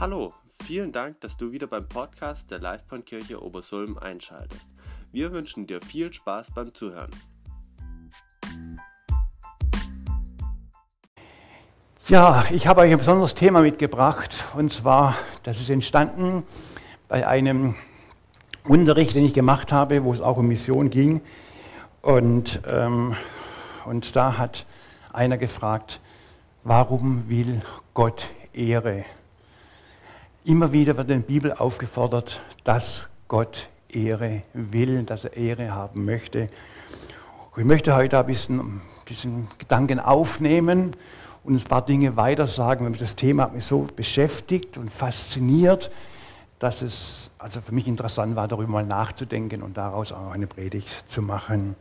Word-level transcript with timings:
Hallo, 0.00 0.32
vielen 0.62 0.92
Dank, 0.92 1.20
dass 1.22 1.36
du 1.36 1.50
wieder 1.50 1.66
beim 1.66 1.88
Podcast 1.88 2.52
der 2.52 2.60
Livebahnkirche 2.60 3.42
Obersulm 3.42 3.98
einschaltest. 3.98 4.68
Wir 5.10 5.32
wünschen 5.32 5.66
dir 5.66 5.80
viel 5.82 6.12
Spaß 6.12 6.52
beim 6.52 6.72
Zuhören. 6.72 7.10
Ja, 12.06 12.44
ich 12.52 12.68
habe 12.68 12.82
euch 12.82 12.92
ein 12.92 12.98
besonderes 12.98 13.34
Thema 13.34 13.60
mitgebracht 13.60 14.44
und 14.54 14.72
zwar, 14.72 15.16
das 15.42 15.58
ist 15.60 15.68
entstanden 15.68 16.44
bei 17.08 17.26
einem 17.26 17.74
Unterricht, 18.68 19.16
den 19.16 19.24
ich 19.24 19.34
gemacht 19.34 19.72
habe, 19.72 20.04
wo 20.04 20.12
es 20.12 20.20
auch 20.20 20.36
um 20.36 20.46
Mission 20.46 20.90
ging. 20.90 21.22
Und, 22.02 22.60
ähm, 22.68 23.16
und 23.84 24.14
da 24.14 24.38
hat 24.38 24.64
einer 25.12 25.38
gefragt, 25.38 26.00
warum 26.62 27.28
will 27.28 27.62
Gott 27.94 28.30
Ehre? 28.52 29.04
Immer 30.48 30.72
wieder 30.72 30.96
wird 30.96 31.10
in 31.10 31.20
der 31.20 31.26
Bibel 31.26 31.52
aufgefordert, 31.52 32.40
dass 32.64 33.06
Gott 33.28 33.68
Ehre 33.90 34.44
will, 34.54 35.02
dass 35.02 35.26
er 35.26 35.36
Ehre 35.36 35.72
haben 35.72 36.06
möchte. 36.06 36.46
Und 37.54 37.60
ich 37.60 37.66
möchte 37.66 37.94
heute 37.94 38.18
ein 38.18 38.24
bisschen 38.24 38.80
diesen 39.10 39.48
Gedanken 39.58 40.00
aufnehmen 40.00 40.92
und 41.44 41.54
ein 41.54 41.64
paar 41.64 41.84
Dinge 41.84 42.16
weiter 42.16 42.46
sagen, 42.46 42.86
weil 42.86 42.92
das 42.92 43.14
Thema 43.14 43.42
hat 43.42 43.54
mich 43.54 43.66
so 43.66 43.86
beschäftigt 43.94 44.78
und 44.78 44.90
fasziniert, 44.90 45.90
dass 46.58 46.80
es 46.80 47.30
also 47.36 47.60
für 47.60 47.72
mich 47.72 47.86
interessant 47.86 48.34
war, 48.34 48.48
darüber 48.48 48.72
mal 48.72 48.86
nachzudenken 48.86 49.62
und 49.62 49.76
daraus 49.76 50.12
auch 50.12 50.30
eine 50.30 50.46
Predigt 50.46 51.10
zu 51.10 51.20
machen. 51.20 51.76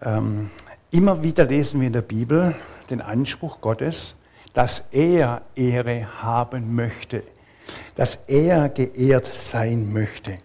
Ähm, 0.00 0.48
immer 0.90 1.22
wieder 1.22 1.44
lesen 1.44 1.80
wir 1.80 1.88
in 1.88 1.92
der 1.92 2.00
Bibel 2.00 2.56
den 2.88 3.02
Anspruch 3.02 3.60
Gottes, 3.60 4.16
dass 4.54 4.88
er 4.90 5.42
Ehre 5.54 6.22
haben 6.22 6.74
möchte, 6.74 7.24
dass 7.98 8.16
er 8.28 8.68
geehrt 8.68 9.28
sein 9.34 9.92
möchte. 9.92 10.36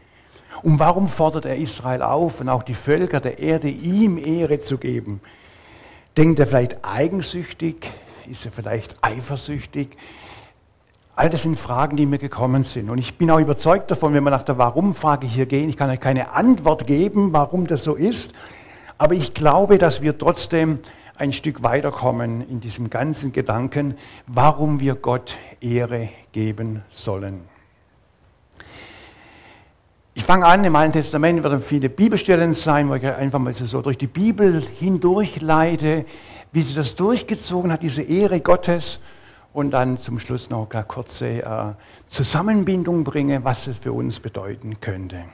Und 0.64 0.80
warum 0.80 1.08
fordert 1.08 1.46
er 1.46 1.56
Israel 1.56 2.02
auf 2.02 2.42
und 2.42 2.50
auch 2.50 2.64
die 2.64 2.73
Völker 2.73 3.20
der 3.20 3.38
Erde, 3.38 3.70
ihm 3.70 4.18
Ehre 4.18 4.59
zu 4.59 4.80
geben? 4.80 5.22
Denkt 6.18 6.40
er 6.40 6.48
vielleicht 6.48 6.84
eigensüchtig? 6.84 7.92
Ist 8.28 8.46
er 8.46 8.52
vielleicht 8.52 8.96
eifersüchtig? 9.04 9.90
All 11.16 11.30
das 11.30 11.44
sind 11.44 11.59
Fragen, 11.59 11.96
die 11.96 12.08
mir 12.08 12.18
gekommen 12.18 12.64
sind. 12.64 12.90
Und 12.90 12.98
ich 12.98 13.20
bin 13.20 13.30
auch 13.30 13.40
überzeugt 13.40 13.92
davon, 13.92 14.16
wenn 14.16 14.24
wir 14.24 14.31
nach 14.31 14.42
der 14.42 14.58
Warum-Frage 14.58 15.28
hier 15.28 15.46
gehen, 15.46 15.70
ich 15.70 15.78
kann 15.78 15.92
euch 15.92 16.00
keine 16.00 16.31
Antwort 16.31 16.88
geben, 16.88 17.34
warum 17.34 17.68
das 17.68 17.84
so 17.84 17.94
ist, 17.94 18.34
aber 18.98 19.14
ich 19.14 19.36
glaube, 19.36 19.78
dass 19.78 20.02
wir 20.02 20.18
trotzdem 20.18 20.80
ein 21.16 21.31
Stück 21.31 21.64
weiterkommen 21.64 22.47
in 22.50 22.59
diesem 22.59 22.89
ganzen 22.89 23.31
Gedanken, 23.31 23.95
warum 24.28 24.80
wir 24.80 24.95
Gott 24.95 25.38
Ehre 25.61 26.09
geben 26.31 26.83
sollen. 26.92 27.42
Ich 30.16 30.23
fange 30.23 30.45
an, 30.45 30.64
im 30.64 30.75
Alten 30.75 30.94
Testament 30.94 31.44
werden 31.44 31.59
viele 31.61 31.89
Bibelstellen 31.89 32.53
sein, 32.53 32.88
wo 32.88 32.94
ich 32.95 33.06
einfach 33.06 33.39
mal 33.39 33.53
so 33.53 33.81
durch 33.81 33.97
die 33.97 34.08
Bibel 34.08 34.61
hindurch 34.61 35.41
leite, 35.41 36.06
wie 36.52 36.61
sie 36.61 36.75
das 36.75 36.95
durchgezogen 36.95 37.72
hat, 37.72 37.81
diese 37.81 38.03
Ehre 38.03 38.39
Gottes 38.39 39.00
und 39.53 39.72
dann 39.72 39.97
zum 39.97 40.19
Schluss 40.19 40.50
noch 40.50 40.69
eine 40.72 40.84
kurze 40.84 41.44
äh, 41.44 41.73
Zusammenbindung 42.08 43.03
bringe, 43.03 43.44
was 43.44 43.66
es 43.67 43.80
für 43.80 43.91
uns 43.91 44.19
bedeuten 44.19 44.80
könnte. 44.80 45.25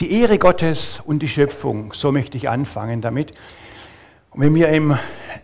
Die 0.00 0.20
Ehre 0.20 0.38
Gottes 0.38 1.00
und 1.04 1.22
die 1.22 1.28
Schöpfung, 1.28 1.92
so 1.92 2.12
möchte 2.12 2.36
ich 2.36 2.48
anfangen 2.48 3.00
damit. 3.00 3.34
Und 4.34 4.40
wenn 4.40 4.54
wir 4.54 4.70
im 4.70 4.96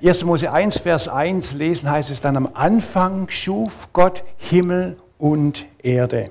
1. 0.03 0.25
Mose 0.25 0.51
1, 0.51 0.79
Vers 0.79 1.09
1 1.09 1.53
lesen, 1.53 1.91
heißt 1.91 2.11
es 2.11 2.23
dann, 2.23 2.39
am 2.39 2.49
Anfang 2.55 3.29
schuf 3.29 3.89
Gott 3.93 4.25
Himmel 4.39 4.97
und 5.19 5.67
Erde. 5.83 6.31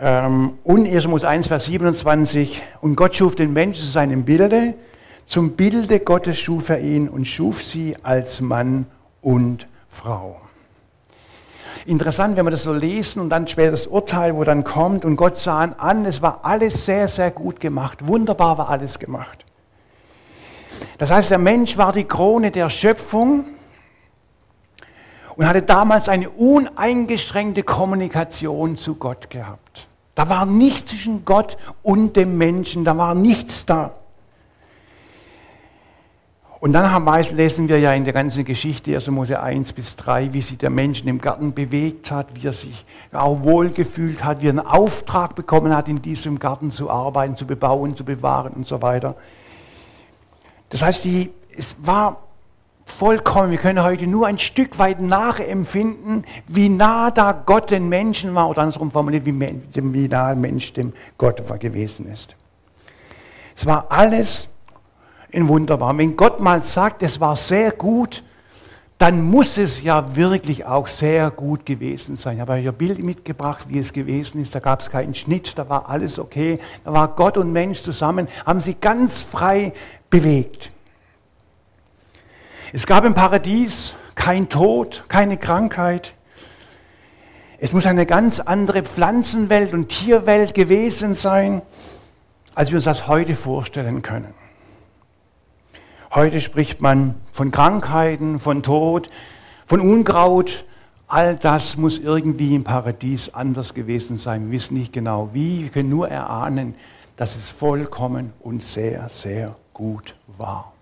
Ähm, 0.00 0.58
und 0.62 0.86
1. 0.86 1.08
Mose 1.08 1.26
1, 1.26 1.48
Vers 1.48 1.64
27, 1.64 2.62
und 2.80 2.94
Gott 2.94 3.16
schuf 3.16 3.34
den 3.34 3.52
Menschen 3.52 3.84
zu 3.84 3.90
seinem 3.90 4.24
Bilde, 4.24 4.74
zum 5.24 5.52
Bilde 5.52 5.98
Gottes 5.98 6.38
schuf 6.38 6.68
er 6.68 6.78
ihn 6.78 7.08
und 7.08 7.24
schuf 7.24 7.64
sie 7.64 7.96
als 8.04 8.40
Mann 8.40 8.86
und 9.20 9.66
Frau. 9.88 10.40
Interessant, 11.86 12.36
wenn 12.36 12.46
wir 12.46 12.52
das 12.52 12.62
so 12.62 12.72
lesen 12.72 13.20
und 13.20 13.30
dann 13.30 13.48
später 13.48 13.72
das 13.72 13.88
Urteil, 13.88 14.36
wo 14.36 14.44
dann 14.44 14.62
kommt 14.62 15.04
und 15.04 15.16
Gott 15.16 15.36
sah 15.38 15.58
an, 15.58 16.04
es 16.04 16.22
war 16.22 16.40
alles 16.44 16.84
sehr, 16.84 17.08
sehr 17.08 17.32
gut 17.32 17.58
gemacht. 17.58 18.06
Wunderbar 18.06 18.58
war 18.58 18.68
alles 18.68 19.00
gemacht. 19.00 19.44
Das 20.98 21.10
heißt, 21.10 21.30
der 21.30 21.38
Mensch 21.38 21.76
war 21.76 21.92
die 21.92 22.04
Krone 22.04 22.50
der 22.50 22.70
Schöpfung 22.70 23.44
und 25.36 25.46
hatte 25.46 25.62
damals 25.62 26.08
eine 26.08 26.30
uneingeschränkte 26.30 27.62
Kommunikation 27.62 28.76
zu 28.76 28.96
Gott 28.96 29.30
gehabt. 29.30 29.88
Da 30.14 30.28
war 30.28 30.44
nichts 30.46 30.90
zwischen 30.90 31.24
Gott 31.24 31.56
und 31.82 32.16
dem 32.16 32.36
Menschen, 32.36 32.84
da 32.84 32.96
war 32.96 33.14
nichts 33.14 33.64
da. 33.64 33.94
Und 36.62 36.74
dann 36.74 36.92
haben, 36.92 37.08
lesen 37.34 37.68
wir 37.68 37.80
ja 37.80 37.92
in 37.92 38.04
der 38.04 38.12
ganzen 38.12 38.44
Geschichte, 38.44 38.94
also 38.94 39.10
Mose 39.10 39.42
1 39.42 39.72
bis 39.72 39.96
3, 39.96 40.32
wie 40.32 40.42
sich 40.42 40.58
der 40.58 40.70
Mensch 40.70 41.02
im 41.02 41.20
Garten 41.20 41.54
bewegt 41.54 42.12
hat, 42.12 42.28
wie 42.36 42.46
er 42.46 42.52
sich 42.52 42.84
auch 43.12 43.42
wohlgefühlt 43.42 44.22
hat, 44.22 44.42
wie 44.42 44.46
er 44.46 44.50
einen 44.50 44.60
Auftrag 44.60 45.34
bekommen 45.34 45.74
hat, 45.74 45.88
in 45.88 46.02
diesem 46.02 46.38
Garten 46.38 46.70
zu 46.70 46.88
arbeiten, 46.88 47.34
zu 47.34 47.48
bebauen, 47.48 47.96
zu 47.96 48.04
bewahren 48.04 48.52
und 48.52 48.68
so 48.68 48.80
weiter. 48.80 49.16
Das 50.72 50.80
heißt, 50.80 51.04
die, 51.04 51.30
es 51.54 51.76
war 51.82 52.22
vollkommen, 52.86 53.50
wir 53.50 53.58
können 53.58 53.82
heute 53.82 54.06
nur 54.06 54.26
ein 54.26 54.38
Stück 54.38 54.78
weit 54.78 55.02
nachempfinden, 55.02 56.24
wie 56.48 56.70
nah 56.70 57.10
da 57.10 57.32
Gott 57.32 57.70
den 57.70 57.90
Menschen 57.90 58.34
war, 58.34 58.48
oder 58.48 58.62
andersrum 58.62 58.90
formuliert, 58.90 59.26
wie, 59.26 59.38
wie 59.38 60.08
nah 60.08 60.28
der 60.28 60.36
Mensch 60.36 60.72
dem 60.72 60.94
Gott 61.18 61.42
gewesen 61.60 62.10
ist. 62.10 62.34
Es 63.54 63.66
war 63.66 63.86
alles 63.90 64.48
in 65.30 65.46
wunderbar. 65.46 65.96
Wenn 65.98 66.16
Gott 66.16 66.40
mal 66.40 66.62
sagt, 66.62 67.02
es 67.02 67.20
war 67.20 67.36
sehr 67.36 67.72
gut, 67.72 68.22
dann 68.96 69.22
muss 69.28 69.58
es 69.58 69.82
ja 69.82 70.16
wirklich 70.16 70.64
auch 70.64 70.86
sehr 70.86 71.30
gut 71.30 71.66
gewesen 71.66 72.16
sein. 72.16 72.36
Ich 72.36 72.40
habe 72.40 72.52
euch 72.52 72.66
ein 72.66 72.74
Bild 72.74 73.04
mitgebracht, 73.04 73.66
wie 73.68 73.78
es 73.78 73.92
gewesen 73.92 74.40
ist. 74.40 74.54
Da 74.54 74.60
gab 74.60 74.80
es 74.80 74.88
keinen 74.88 75.14
Schnitt, 75.14 75.58
da 75.58 75.68
war 75.68 75.90
alles 75.90 76.18
okay. 76.18 76.60
Da 76.84 76.94
war 76.94 77.08
Gott 77.08 77.36
und 77.36 77.52
Mensch 77.52 77.82
zusammen, 77.82 78.26
haben 78.46 78.60
sie 78.60 78.74
ganz 78.74 79.20
frei 79.20 79.74
bewegt. 80.12 80.70
Es 82.74 82.86
gab 82.86 83.04
im 83.04 83.14
Paradies 83.14 83.94
kein 84.14 84.50
Tod, 84.50 85.04
keine 85.08 85.38
Krankheit. 85.38 86.12
Es 87.58 87.72
muss 87.72 87.86
eine 87.86 88.04
ganz 88.04 88.38
andere 88.38 88.82
Pflanzenwelt 88.82 89.72
und 89.72 89.88
Tierwelt 89.88 90.52
gewesen 90.52 91.14
sein, 91.14 91.62
als 92.54 92.70
wir 92.70 92.76
uns 92.76 92.84
das 92.84 93.08
heute 93.08 93.34
vorstellen 93.34 94.02
können. 94.02 94.34
Heute 96.14 96.42
spricht 96.42 96.82
man 96.82 97.14
von 97.32 97.50
Krankheiten, 97.50 98.38
von 98.38 98.62
Tod, 98.62 99.08
von 99.64 99.80
Unkraut. 99.80 100.66
All 101.08 101.36
das 101.36 101.78
muss 101.78 101.98
irgendwie 101.98 102.54
im 102.54 102.64
Paradies 102.64 103.32
anders 103.32 103.72
gewesen 103.72 104.18
sein. 104.18 104.46
Wir 104.46 104.52
wissen 104.52 104.74
nicht 104.76 104.92
genau 104.92 105.30
wie. 105.32 105.62
Wir 105.62 105.70
können 105.70 105.88
nur 105.88 106.08
erahnen, 106.08 106.74
dass 107.16 107.34
es 107.34 107.48
vollkommen 107.48 108.34
und 108.40 108.62
sehr, 108.62 109.08
sehr 109.08 109.56
gut 109.72 110.14
war. 110.26 110.72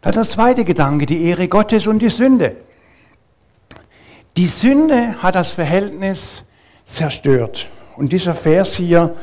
Dann 0.00 0.12
der 0.12 0.24
zweite 0.24 0.64
Gedanke, 0.64 1.06
die 1.06 1.24
Ehre 1.24 1.48
Gottes 1.48 1.86
und 1.86 2.00
die 2.00 2.10
Sünde. 2.10 2.56
Die 4.36 4.46
Sünde 4.46 5.22
hat 5.22 5.34
das 5.34 5.52
Verhältnis 5.52 6.42
zerstört. 6.84 7.68
Und 7.96 8.12
dieser 8.12 8.34
Vers 8.34 8.74
hier 8.74 9.14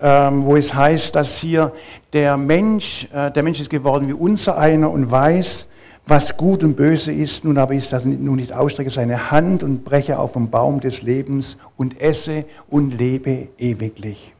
ähm, 0.00 0.44
wo 0.44 0.56
es 0.56 0.72
heißt, 0.72 1.14
dass 1.14 1.36
hier 1.36 1.72
der 2.12 2.36
Mensch, 2.36 3.06
äh, 3.12 3.30
der 3.30 3.42
Mensch 3.42 3.60
ist 3.60 3.70
geworden 3.70 4.08
wie 4.08 4.14
unser 4.14 4.56
einer 4.56 4.90
und 4.90 5.10
weiß, 5.10 5.68
was 6.06 6.36
gut 6.36 6.64
und 6.64 6.74
böse 6.74 7.12
ist. 7.12 7.44
Nun 7.44 7.58
aber 7.58 7.74
ist 7.74 7.92
das 7.92 8.04
nun 8.06 8.36
nicht 8.36 8.52
ausstrecke 8.52 8.90
seine 8.90 9.30
Hand 9.30 9.62
und 9.62 9.84
breche 9.84 10.18
auf 10.18 10.32
den 10.32 10.50
Baum 10.50 10.80
des 10.80 11.02
Lebens 11.02 11.58
und 11.76 12.00
esse 12.00 12.44
und 12.68 12.96
lebe 12.96 13.48
ewiglich. 13.58 14.32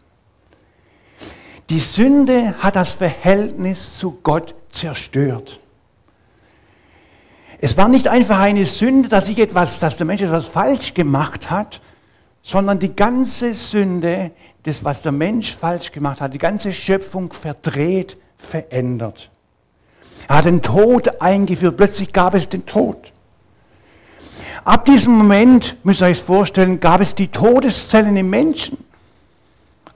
Die 1.71 1.79
Sünde 1.79 2.57
hat 2.59 2.75
das 2.75 2.95
Verhältnis 2.95 3.97
zu 3.97 4.19
Gott 4.25 4.55
zerstört. 4.71 5.61
Es 7.61 7.77
war 7.77 7.89
nicht 7.89 8.09
einfach 8.09 8.41
eine 8.41 8.67
Sünde, 8.67 9.09
dass 9.09 9.29
ich 9.29 9.39
etwas, 9.39 9.79
dass 9.79 9.97
der 9.97 10.05
Mensch 10.05 10.23
etwas 10.23 10.47
falsch 10.47 10.95
gemacht 10.95 11.49
hat, 11.49 11.81
sondern 12.43 12.81
die 12.81 12.97
ganze 12.97 13.55
Sünde 13.55 14.33
das, 14.65 14.83
was 14.83 15.03
der 15.03 15.13
Mensch 15.13 15.57
falsch 15.57 15.93
gemacht 15.93 16.21
hat, 16.21 16.35
die 16.35 16.39
ganze 16.39 16.73
Schöpfung 16.73 17.33
verdreht, 17.33 18.17
verändert. 18.37 19.31
Er 20.27 20.39
hat 20.39 20.47
den 20.47 20.63
Tod 20.63 21.21
eingeführt, 21.21 21.77
plötzlich 21.77 22.13
gab 22.13 22.35
es 22.35 22.49
den 22.49 22.67
Tod. 22.67 23.13
Ab 24.65 24.87
diesem 24.87 25.13
Moment, 25.15 25.77
müsst 25.85 26.03
ihr 26.03 26.07
euch 26.07 26.21
vorstellen, 26.21 26.81
gab 26.81 27.01
es 27.01 27.15
die 27.15 27.29
Todeszellen 27.29 28.17
im 28.17 28.29
Menschen. 28.29 28.77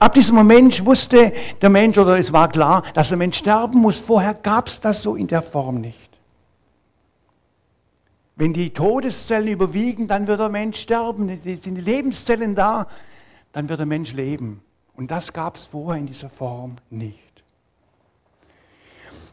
Ab 0.05 0.13
diesem 0.13 0.35
Moment 0.35 0.85
wusste 0.85 1.33
der 1.59 1.69
Mensch, 1.71 1.97
oder 1.97 2.19
es 2.19 2.31
war 2.31 2.47
klar, 2.47 2.83
dass 2.93 3.07
der 3.07 3.17
Mensch 3.17 3.39
sterben 3.39 3.79
muss. 3.79 3.97
Vorher 3.97 4.35
gab 4.35 4.67
es 4.67 4.79
das 4.79 5.01
so 5.01 5.15
in 5.15 5.25
der 5.25 5.41
Form 5.41 5.81
nicht. 5.81 6.11
Wenn 8.35 8.53
die 8.53 8.69
Todeszellen 8.69 9.47
überwiegen, 9.47 10.07
dann 10.07 10.27
wird 10.27 10.39
der 10.39 10.49
Mensch 10.49 10.79
sterben. 10.79 11.27
Sind 11.43 11.73
die 11.73 11.81
Lebenszellen 11.81 12.53
da, 12.53 12.85
dann 13.51 13.67
wird 13.67 13.79
der 13.79 13.87
Mensch 13.87 14.13
leben. 14.13 14.61
Und 14.95 15.09
das 15.09 15.33
gab 15.33 15.55
es 15.55 15.65
vorher 15.65 15.99
in 15.99 16.05
dieser 16.05 16.29
Form 16.29 16.75
nicht. 16.91 17.43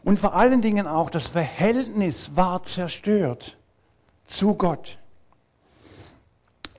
Und 0.03 0.17
vor 0.17 0.33
allen 0.33 0.63
Dingen 0.63 0.87
auch 0.87 1.11
das 1.11 1.27
Verhältnis 1.27 2.35
war 2.35 2.63
zerstört 2.63 3.57
zu 4.25 4.55
Gott. 4.55 4.97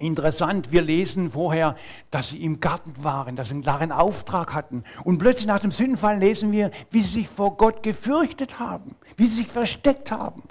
Interessant, 0.04 0.70
wir 0.70 0.82
lesen 0.82 1.30
vorher, 1.30 1.76
dass 2.10 2.28
sie 2.28 2.44
im 2.44 2.60
Garten 2.60 2.92
waren, 3.02 3.36
dass 3.36 3.48
sie 3.48 3.54
einen 3.54 3.62
klaren 3.62 3.90
Auftrag 3.90 4.52
hatten. 4.52 4.84
Und 5.02 5.18
plötzlich 5.18 5.46
nach 5.46 5.60
dem 5.60 5.70
Sündenfall 5.70 6.18
lesen 6.18 6.52
wir, 6.52 6.70
wie 6.90 7.02
sie 7.02 7.20
sich 7.20 7.28
vor 7.28 7.56
Gott 7.56 7.82
gefürchtet 7.82 8.58
haben, 8.58 8.96
wie 9.16 9.26
sie 9.28 9.38
sich 9.38 9.48
versteckt 9.48 10.10
haben. 10.10 10.42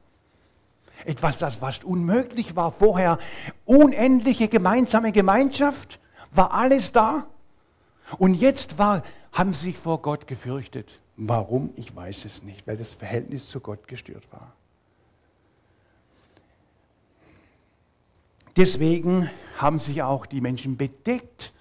Etwas, 1.05 1.37
das 1.37 1.57
fast 1.57 1.83
unmöglich 1.83 2.55
war 2.55 2.71
vorher. 2.71 3.19
Unendliche 3.65 4.47
gemeinsame 4.47 5.11
Gemeinschaft, 5.11 5.99
war 6.31 6.51
alles 6.53 6.91
da. 6.91 7.27
Und 8.17 8.33
jetzt 8.33 8.79
war, 8.79 9.03
haben 9.31 9.53
sie 9.53 9.67
sich 9.67 9.77
vor 9.77 10.01
Gott 10.01 10.25
gefürchtet. 10.25 10.97
Warum? 11.15 11.69
Ich 11.75 11.95
weiß 11.95 12.25
es 12.25 12.41
nicht, 12.41 12.65
weil 12.65 12.77
das 12.77 12.93
Verhältnis 12.95 13.47
zu 13.49 13.59
Gott 13.59 13.87
gestört 13.87 14.23
war. 14.31 14.53
Deswegen 18.55 19.29
haben 19.57 19.79
sich 19.79 20.03
auch 20.03 20.25
die 20.25 20.41
Menschen 20.41 20.77
bedeckt. 20.77 21.53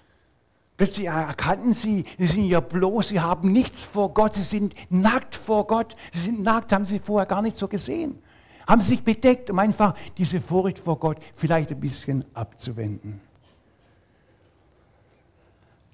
Plötzlich 0.77 1.07
erkannten 1.07 1.73
sie, 1.73 2.05
sie 2.17 2.27
sind 2.27 2.45
ja 2.45 2.59
bloß, 2.59 3.09
sie 3.09 3.19
haben 3.19 3.51
nichts 3.51 3.83
vor 3.83 4.13
Gott, 4.13 4.35
sie 4.35 4.41
sind 4.41 4.75
nackt 4.89 5.35
vor 5.35 5.67
Gott. 5.67 5.95
Sie 6.11 6.19
sind 6.19 6.41
nackt, 6.41 6.71
haben 6.73 6.85
sie 6.85 6.99
vorher 6.99 7.25
gar 7.25 7.41
nicht 7.41 7.57
so 7.57 7.67
gesehen. 7.67 8.19
Haben 8.67 8.81
sich 8.81 9.03
bedeckt, 9.03 9.49
um 9.49 9.59
einfach 9.59 9.95
diese 10.17 10.39
Furcht 10.39 10.79
vor 10.79 10.97
Gott 10.97 11.17
vielleicht 11.35 11.71
ein 11.71 11.79
bisschen 11.79 12.25
abzuwenden. 12.33 13.21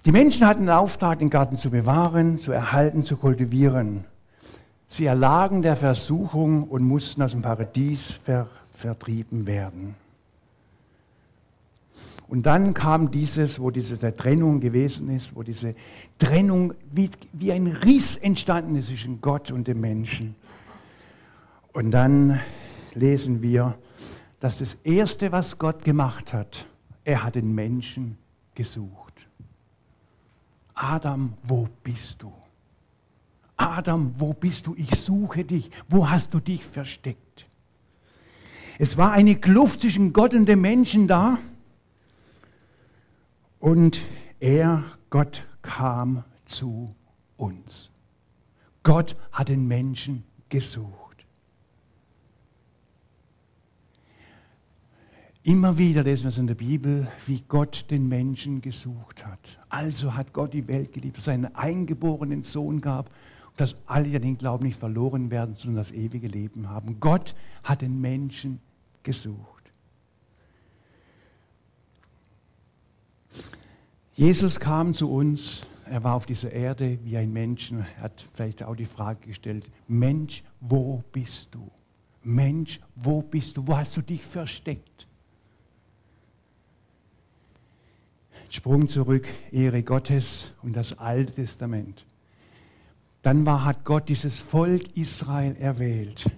Die 0.05 0.11
Menschen 0.11 0.47
hatten 0.47 0.61
den 0.61 0.69
Auftrag, 0.69 1.19
den 1.19 1.29
Garten 1.29 1.57
zu 1.57 1.69
bewahren, 1.69 2.39
zu 2.39 2.51
erhalten, 2.51 3.03
zu 3.03 3.17
kultivieren. 3.17 4.05
Sie 4.87 5.05
erlagen 5.05 5.61
der 5.61 5.75
Versuchung 5.75 6.63
und 6.63 6.83
mussten 6.83 7.21
aus 7.21 7.31
dem 7.31 7.41
Paradies 7.41 8.11
ver 8.11 8.47
vertrieben 8.71 9.45
werden. 9.45 9.95
Und 12.29 12.43
dann 12.43 12.75
kam 12.75 13.09
dieses, 13.09 13.59
wo 13.59 13.71
diese 13.71 13.97
Trennung 14.15 14.59
gewesen 14.59 15.09
ist, 15.09 15.35
wo 15.35 15.41
diese 15.41 15.73
Trennung 16.19 16.75
wie, 16.91 17.09
wie 17.33 17.51
ein 17.51 17.65
Riss 17.65 18.17
entstanden 18.17 18.75
ist 18.75 18.89
zwischen 18.89 19.19
Gott 19.19 19.51
und 19.51 19.67
dem 19.67 19.81
Menschen. 19.81 20.35
Und 21.73 21.89
dann 21.89 22.39
lesen 22.93 23.41
wir, 23.41 23.79
dass 24.39 24.59
das 24.59 24.75
Erste, 24.83 25.31
was 25.31 25.57
Gott 25.57 25.83
gemacht 25.83 26.31
hat, 26.31 26.67
er 27.03 27.23
hat 27.23 27.33
den 27.33 27.55
Menschen 27.55 28.15
gesucht. 28.53 29.27
Adam, 30.75 31.33
wo 31.43 31.67
bist 31.83 32.21
du? 32.21 32.31
Adam, 33.57 34.13
wo 34.19 34.33
bist 34.33 34.67
du? 34.67 34.75
Ich 34.77 34.91
suche 34.91 35.43
dich. 35.43 35.71
Wo 35.89 36.07
hast 36.07 36.31
du 36.33 36.39
dich 36.39 36.63
versteckt? 36.63 37.47
Es 38.77 38.97
war 38.97 39.13
eine 39.13 39.35
Kluft 39.35 39.81
zwischen 39.81 40.13
Gott 40.13 40.35
und 40.35 40.45
dem 40.45 40.61
Menschen 40.61 41.07
da. 41.07 41.39
Und 43.59 44.01
er, 44.39 44.85
Gott, 45.09 45.45
kam 45.61 46.23
zu 46.45 46.95
uns. 47.37 47.89
Gott 48.83 49.15
hat 49.31 49.49
den 49.49 49.67
Menschen 49.67 50.23
gesucht. 50.47 50.99
Immer 55.43 55.77
wieder 55.77 56.03
lesen 56.03 56.23
wir 56.23 56.29
es 56.29 56.37
in 56.37 56.47
der 56.47 56.55
Bibel, 56.55 57.07
wie 57.25 57.43
Gott 57.47 57.85
den 57.89 58.07
Menschen 58.07 58.61
gesucht 58.61 59.25
hat. 59.25 59.57
Also 59.69 60.13
hat 60.13 60.33
Gott 60.33 60.53
die 60.53 60.67
Welt 60.67 60.93
geliebt, 60.93 61.17
dass 61.17 61.27
er 61.27 61.33
einen 61.33 61.55
eingeborenen 61.55 62.43
Sohn 62.43 62.81
gab, 62.81 63.09
dass 63.55 63.75
alle, 63.85 64.09
die 64.09 64.19
den 64.19 64.37
Glauben 64.37 64.65
nicht 64.65 64.79
verloren 64.79 65.31
werden, 65.31 65.55
sondern 65.55 65.77
das 65.77 65.91
ewige 65.91 66.27
Leben 66.27 66.69
haben. 66.69 66.99
Gott 66.99 67.35
hat 67.63 67.81
den 67.81 67.99
Menschen 67.99 68.59
gesucht. 69.03 69.58
Jesus 74.19 74.59
kam 74.59 74.93
zu 74.93 75.09
uns, 75.09 75.65
er 75.85 76.03
war 76.03 76.15
auf 76.15 76.25
dieser 76.25 76.51
Erde 76.51 76.99
wie 77.05 77.15
ein 77.15 77.31
Mensch, 77.31 77.71
er 77.71 78.03
hat 78.03 78.27
vielleicht 78.33 78.61
auch 78.63 78.75
die 78.75 78.83
Frage 78.83 79.25
gestellt, 79.25 79.65
Mensch, 79.87 80.43
wo 80.59 81.01
bist 81.13 81.47
du? 81.51 81.71
Mensch, 82.21 82.81
wo 82.97 83.21
bist 83.21 83.55
du? 83.55 83.65
Wo 83.65 83.77
hast 83.77 83.95
du 83.95 84.01
dich 84.01 84.21
versteckt? 84.25 85.07
Sprung 88.49 88.89
zurück, 88.89 89.25
Ehre 89.53 89.83
Gottes 89.83 90.51
und 90.63 90.75
das 90.75 90.99
Alte 90.99 91.35
Testament. 91.35 92.05
Dann 93.21 93.45
war, 93.45 93.63
hat 93.63 93.85
Gott 93.85 94.09
dieses 94.09 94.39
Volk 94.39 94.97
Israel 94.97 95.55
erwählt. 95.57 96.29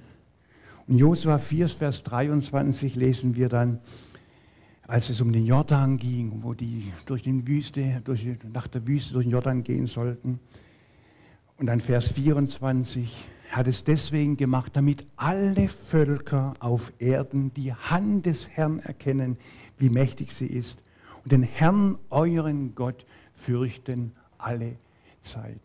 Und 0.85 0.99
Josua 0.99 1.39
4, 1.39 1.67
Vers 1.67 2.03
23 2.03 2.93
lesen 2.95 3.33
wir 3.35 3.49
dann, 3.49 3.79
als 4.91 5.09
es 5.09 5.21
um 5.21 5.31
den 5.31 5.45
Jordan 5.45 5.95
ging, 5.95 6.43
wo 6.43 6.53
die 6.53 6.91
durch 7.05 7.23
den 7.23 7.47
Wüste, 7.47 8.01
durch, 8.03 8.27
nach 8.51 8.67
der 8.67 8.85
Wüste 8.85 9.13
durch 9.13 9.25
den 9.25 9.31
Jordan 9.31 9.63
gehen 9.63 9.87
sollten. 9.87 10.41
Und 11.57 11.67
dann 11.67 11.79
Vers 11.79 12.11
24, 12.11 13.25
hat 13.51 13.67
es 13.67 13.85
deswegen 13.85 14.35
gemacht, 14.35 14.75
damit 14.75 15.05
alle 15.15 15.69
Völker 15.69 16.55
auf 16.59 16.91
Erden 16.99 17.53
die 17.53 17.73
Hand 17.73 18.25
des 18.25 18.49
Herrn 18.49 18.79
erkennen, 18.79 19.37
wie 19.77 19.89
mächtig 19.89 20.33
sie 20.33 20.47
ist 20.47 20.81
und 21.23 21.31
den 21.31 21.43
Herrn, 21.43 21.97
euren 22.09 22.75
Gott, 22.75 23.05
fürchten 23.33 24.11
alle 24.37 24.75
Zeit. 25.21 25.61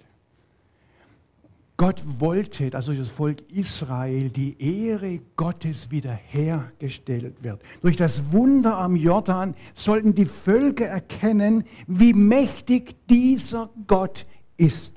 Gott 1.79 2.03
wollte, 2.19 2.71
dass 2.71 2.87
durch 2.87 2.99
das 2.99 3.11
Volk 3.11 3.43
Israel 3.53 4.31
die 4.31 4.57
Ehre 4.59 5.21
Gottes 5.37 5.91
wiederhergestellt 5.91 7.43
wird. 7.43 7.61
Durch 7.83 7.97
das 7.97 8.33
Wunder 8.33 8.79
am 8.79 8.97
Jordan 8.97 9.55
sollten 9.75 10.15
die 10.15 10.25
Völker 10.25 10.87
erkennen, 10.87 11.65
wie 11.87 12.15
mächtig 12.15 12.97
dieser 13.09 13.69
Gott 13.87 14.25
ist. 14.57 14.95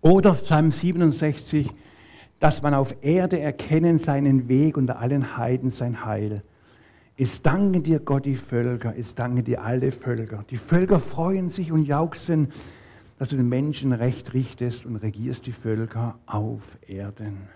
Oder 0.00 0.34
Psalm 0.34 0.70
67, 0.70 1.68
dass 2.38 2.62
man 2.62 2.72
auf 2.72 2.94
Erde 3.02 3.40
erkennen 3.40 3.98
seinen 3.98 4.48
Weg 4.48 4.76
unter 4.76 5.00
allen 5.00 5.36
Heiden 5.36 5.70
sein 5.70 6.04
Heil. 6.04 6.42
Es 7.16 7.42
danken 7.42 7.82
dir 7.82 7.98
Gott 7.98 8.24
die 8.24 8.36
Völker, 8.36 8.94
es 8.96 9.14
danken 9.14 9.44
dir 9.44 9.62
alle 9.62 9.90
Völker. 9.92 10.44
Die 10.48 10.56
Völker 10.56 11.00
freuen 11.00 11.50
sich 11.50 11.72
und 11.72 11.84
jauchzen, 11.84 12.48
dass 13.20 13.28
du 13.28 13.36
den 13.36 13.50
Menschen 13.50 13.92
recht 13.92 14.32
richtest 14.32 14.86
und 14.86 14.96
regierst 14.96 15.44
die 15.44 15.52
Völker 15.52 16.18
auf 16.24 16.78
Erden. 16.86 17.50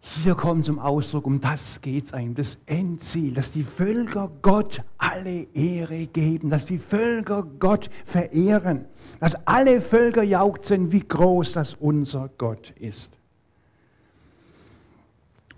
Hier 0.00 0.34
kommt 0.34 0.66
zum 0.66 0.78
Ausdruck, 0.78 1.26
um 1.26 1.40
das 1.40 1.80
geht 1.80 2.04
es 2.04 2.12
eigentlich, 2.12 2.46
das 2.46 2.58
Endziel, 2.66 3.32
dass 3.32 3.52
die 3.52 3.62
Völker 3.62 4.30
Gott 4.42 4.82
alle 4.98 5.44
Ehre 5.54 6.06
geben, 6.08 6.50
dass 6.50 6.66
die 6.66 6.76
Völker 6.76 7.42
Gott 7.58 7.88
verehren, 8.04 8.84
dass 9.18 9.34
alle 9.46 9.80
Völker 9.80 10.22
jauchzen, 10.22 10.92
wie 10.92 11.00
groß 11.00 11.52
das 11.52 11.72
unser 11.72 12.28
Gott 12.36 12.74
ist. 12.78 13.12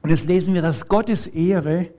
Und 0.03 0.11
jetzt 0.11 0.27
lesen 0.27 0.55
wir, 0.55 0.63
dass 0.63 0.87
Gottes 0.87 1.27
Ehre 1.27 1.91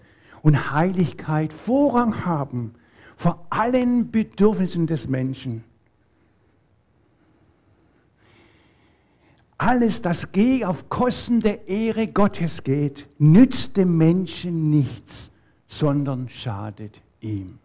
und 0.41 0.71
Heiligkeit 0.71 1.51
Vorrang 1.51 2.23
haben 2.23 2.75
vor 3.17 3.45
allen 3.49 4.09
Bedürfnissen 4.09 4.87
des 4.87 5.09
Menschen. 5.09 5.65
Alles, 9.57 10.01
das 10.01 10.27
auf 10.65 10.89
Kosten 10.89 11.41
der 11.41 11.67
Ehre 11.67 12.07
Gottes 12.07 12.63
geht, 12.63 13.09
nützt 13.17 13.75
dem 13.75 13.97
Menschen 13.97 14.69
nichts, 14.69 15.31
sondern 15.65 16.29
schadet 16.29 17.01
ihm. 17.21 17.57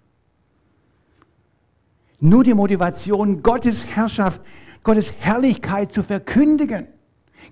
Nur 2.19 2.45
die 2.45 2.55
Motivation, 2.55 3.43
Gottes 3.43 3.85
Herrschaft, 3.85 4.41
Gottes 4.83 5.13
Herrlichkeit 5.13 5.93
zu 5.93 6.03
verkündigen, 6.03 6.87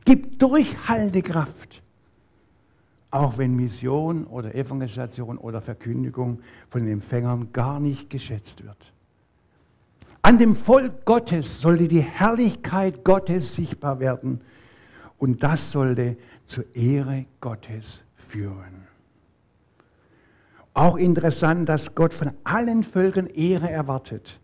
gibt 0.05 0.41
Durchhaltekraft 0.41 1.83
auch 3.11 3.39
wenn 3.39 3.57
Mission 3.57 4.25
oder 4.25 4.55
Evangelisation 4.55 5.39
oder 5.39 5.61
Verkündigung 5.61 6.41
von 6.69 6.85
den 6.85 6.95
Empfängern 6.95 7.53
gar 7.53 7.81
nicht 7.81 8.09
geschätzt 8.11 8.65
wird. 8.65 8.93
An 10.23 10.39
dem 10.39 10.55
Volk 10.55 11.05
Gottes 11.05 11.61
sollte 11.61 11.89
die 11.89 12.03
Herrlichkeit 12.03 13.05
Gottes 13.05 13.55
sichtbar 13.55 14.01
werden 14.01 14.41
und 15.19 15.43
das 15.43 15.73
sollte 15.73 16.17
zur 16.47 16.65
Ehre 16.75 17.27
Gottes 17.41 18.03
führen. 18.15 18.87
Auch 20.75 20.97
interessant, 20.97 21.69
dass 21.69 21.95
Gott 21.95 22.15
von 22.15 22.33
allen 22.45 22.85
Völkern 22.85 23.27
Ehre 23.27 23.71
erwartet. 23.71 24.41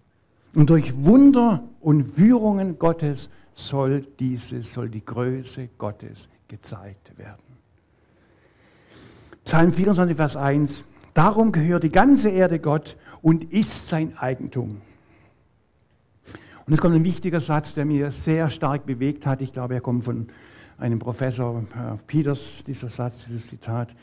Und 0.55 0.71
durch 0.71 0.97
Wunder 1.05 1.63
und 1.81 2.13
Führungen 2.13 2.79
Gottes 2.79 3.31
soll 3.53 4.07
dieses, 4.19 4.73
soll 4.73 4.89
die 4.89 5.05
Größe 5.05 5.69
Gottes 5.79 6.29
gezeigt 6.49 7.17
werden. 7.17 7.43
Psalm 9.45 9.73
24, 9.73 10.17
Vers 10.17 10.37
1. 10.37 10.85
Darum 11.15 11.53
gehört 11.53 11.85
die 11.85 11.93
ganze 11.93 12.31
Erde 12.31 12.59
Gott 12.59 12.97
und 13.23 13.53
ist 13.53 13.89
sein 13.89 14.17
Eigentum. 14.19 14.83
Und 16.67 16.73
es 16.73 16.81
kommt 16.81 16.97
ein 16.97 17.05
wichtiger 17.05 17.41
Satz, 17.41 17.75
der 17.75 17.85
mir 17.85 18.11
sehr 18.11 18.51
stark 18.51 18.87
bewegt 18.87 19.25
hat. 19.25 19.41
Ich 19.41 19.53
glaube, 19.53 19.75
er 19.75 19.81
kommt 19.81 20.05
von 20.05 20.27
einem 20.79 20.99
Professor 20.99 21.61
äh, 21.61 21.97
Peters, 22.07 22.65
dieser 22.67 22.89
Satz, 22.89 23.27
dieses 23.27 23.47
Zitat. 23.47 23.95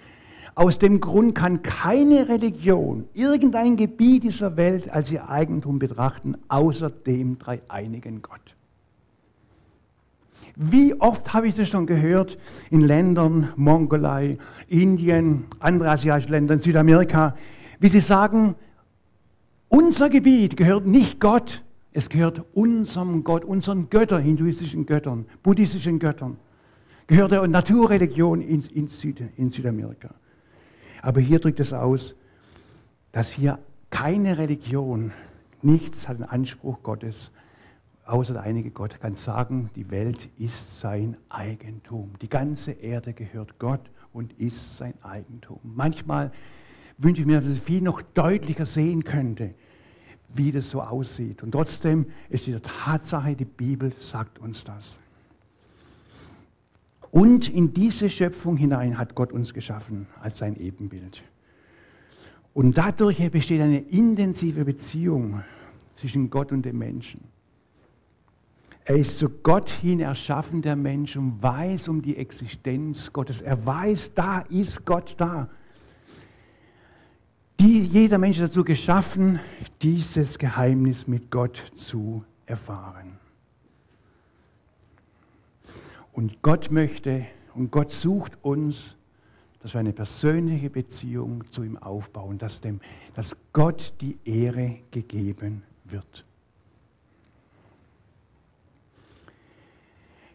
Aus 0.55 0.79
dem 0.79 0.99
Grund 1.01 1.35
kann 1.35 1.61
keine 1.61 2.29
Religion 2.29 3.05
irgendein 3.13 3.75
Gebiet 3.75 4.23
dieser 4.23 4.55
Welt 4.55 4.89
als 4.89 5.11
ihr 5.11 5.27
Eigentum 5.29 5.77
betrachten, 5.77 6.35
außer 6.47 6.89
dem 6.89 7.37
dreieinigen 7.37 8.21
Gott. 8.21 8.39
Wie 10.55 10.93
oft 11.01 11.33
habe 11.33 11.47
ich 11.47 11.55
das 11.55 11.67
schon 11.67 11.87
gehört 11.87 12.37
in 12.69 12.81
Ländern, 12.81 13.51
Mongolei, 13.55 14.37
Indien, 14.67 15.45
andere 15.59 15.89
asiatische 15.89 16.31
Länder, 16.31 16.59
Südamerika, 16.59 17.35
wie 17.79 17.89
sie 17.89 18.01
sagen, 18.01 18.55
unser 19.67 20.09
Gebiet 20.09 20.55
gehört 20.55 20.85
nicht 20.85 21.19
Gott, 21.19 21.63
es 21.93 22.09
gehört 22.09 22.43
unserem 22.53 23.23
Gott, 23.23 23.45
unseren 23.45 23.89
Göttern, 23.89 24.21
hinduistischen 24.21 24.85
Göttern, 24.85 25.25
buddhistischen 25.43 25.99
Göttern, 25.99 26.37
gehört 27.07 27.31
der 27.31 27.47
Naturreligion 27.47 28.41
in, 28.41 28.61
in, 28.61 28.87
Süd, 28.87 29.21
in 29.37 29.49
Südamerika. 29.49 30.15
Aber 31.01 31.21
hier 31.21 31.39
drückt 31.39 31.59
es 31.59 31.71
aus, 31.71 32.15
dass 33.11 33.29
hier 33.29 33.59
keine 33.89 34.37
Religion, 34.37 35.11
nichts 35.61 36.07
hat 36.07 36.17
den 36.17 36.25
Anspruch 36.25 36.81
Gottes, 36.81 37.31
außer 38.05 38.33
der 38.33 38.43
einige 38.43 38.71
Gott 38.71 38.99
kann 38.99 39.15
sagen, 39.15 39.69
die 39.75 39.91
Welt 39.91 40.29
ist 40.37 40.79
sein 40.79 41.15
Eigentum. 41.29 42.13
Die 42.21 42.29
ganze 42.29 42.71
Erde 42.71 43.13
gehört 43.13 43.59
Gott 43.59 43.91
und 44.11 44.33
ist 44.33 44.77
sein 44.77 44.95
Eigentum. 45.03 45.59
Manchmal 45.63 46.31
wünsche 46.97 47.21
ich 47.21 47.27
mir, 47.27 47.39
dass 47.39 47.53
ich 47.53 47.61
viel 47.61 47.81
noch 47.81 48.01
deutlicher 48.01 48.65
sehen 48.65 49.03
könnte, 49.03 49.53
wie 50.35 50.51
das 50.51 50.69
so 50.69 50.81
aussieht. 50.81 51.43
Und 51.43 51.51
trotzdem 51.51 52.07
ist 52.29 52.47
die 52.47 52.55
Tatsache, 52.59 53.35
die 53.35 53.45
Bibel 53.45 53.93
sagt 53.99 54.39
uns 54.39 54.63
das. 54.63 54.99
Und 57.11 57.47
in 57.47 57.73
diese 57.73 58.09
Schöpfung 58.09 58.57
hinein 58.57 58.97
hat 58.97 59.13
Gott 59.13 59.31
uns 59.31 59.53
geschaffen 59.53 60.07
als 60.19 60.39
sein 60.39 60.55
Ebenbild. 60.55 61.21
Und 62.53 62.77
dadurch 62.77 63.31
besteht 63.31 63.61
eine 63.61 63.79
intensive 63.79 64.65
Beziehung 64.65 65.43
zwischen 65.95 66.29
Gott 66.29 66.51
und 66.51 66.63
dem 66.63 66.77
Menschen. 66.77 67.21
Er 68.85 68.95
ist 68.95 69.17
zu 69.17 69.29
Gott 69.29 69.69
hin 69.69 69.99
erschaffen, 70.01 70.61
der 70.61 70.75
Mensch, 70.75 71.15
und 71.15 71.41
weiß 71.41 71.87
um 71.87 72.01
die 72.01 72.17
Existenz 72.17 73.13
Gottes. 73.13 73.41
Er 73.41 73.65
weiß, 73.65 74.11
da 74.13 74.39
ist 74.49 74.85
Gott 74.85 75.15
da. 75.17 75.49
Die, 77.63 77.85
jeder 77.85 78.17
Mensch 78.17 78.39
dazu 78.39 78.65
geschaffen, 78.65 79.39
dieses 79.81 80.37
Geheimnis 80.37 81.07
mit 81.07 81.31
Gott 81.31 81.63
zu 81.75 82.25
erfahren. 82.45 83.17
Und 86.11 86.41
Gott 86.41 86.71
möchte 86.71 87.25
und 87.55 87.71
Gott 87.71 87.93
sucht 87.93 88.33
uns, 88.41 88.97
dass 89.61 89.73
wir 89.73 89.79
eine 89.79 89.93
persönliche 89.93 90.69
Beziehung 90.69 91.49
zu 91.51 91.63
ihm 91.63 91.77
aufbauen, 91.77 92.37
dass, 92.37 92.59
dem, 92.59 92.81
dass 93.13 93.33
Gott 93.53 93.93
die 94.01 94.17
Ehre 94.25 94.79
gegeben 94.91 95.63
wird. 95.85 96.25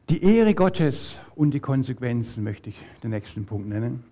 Die 0.08 0.24
Ehre 0.24 0.54
Gottes 0.54 1.18
und 1.34 1.50
die 1.50 1.60
Konsequenzen 1.60 2.42
möchte 2.42 2.70
ich 2.70 2.76
den 3.02 3.10
nächsten 3.10 3.44
Punkt 3.44 3.68
nennen. 3.68 4.02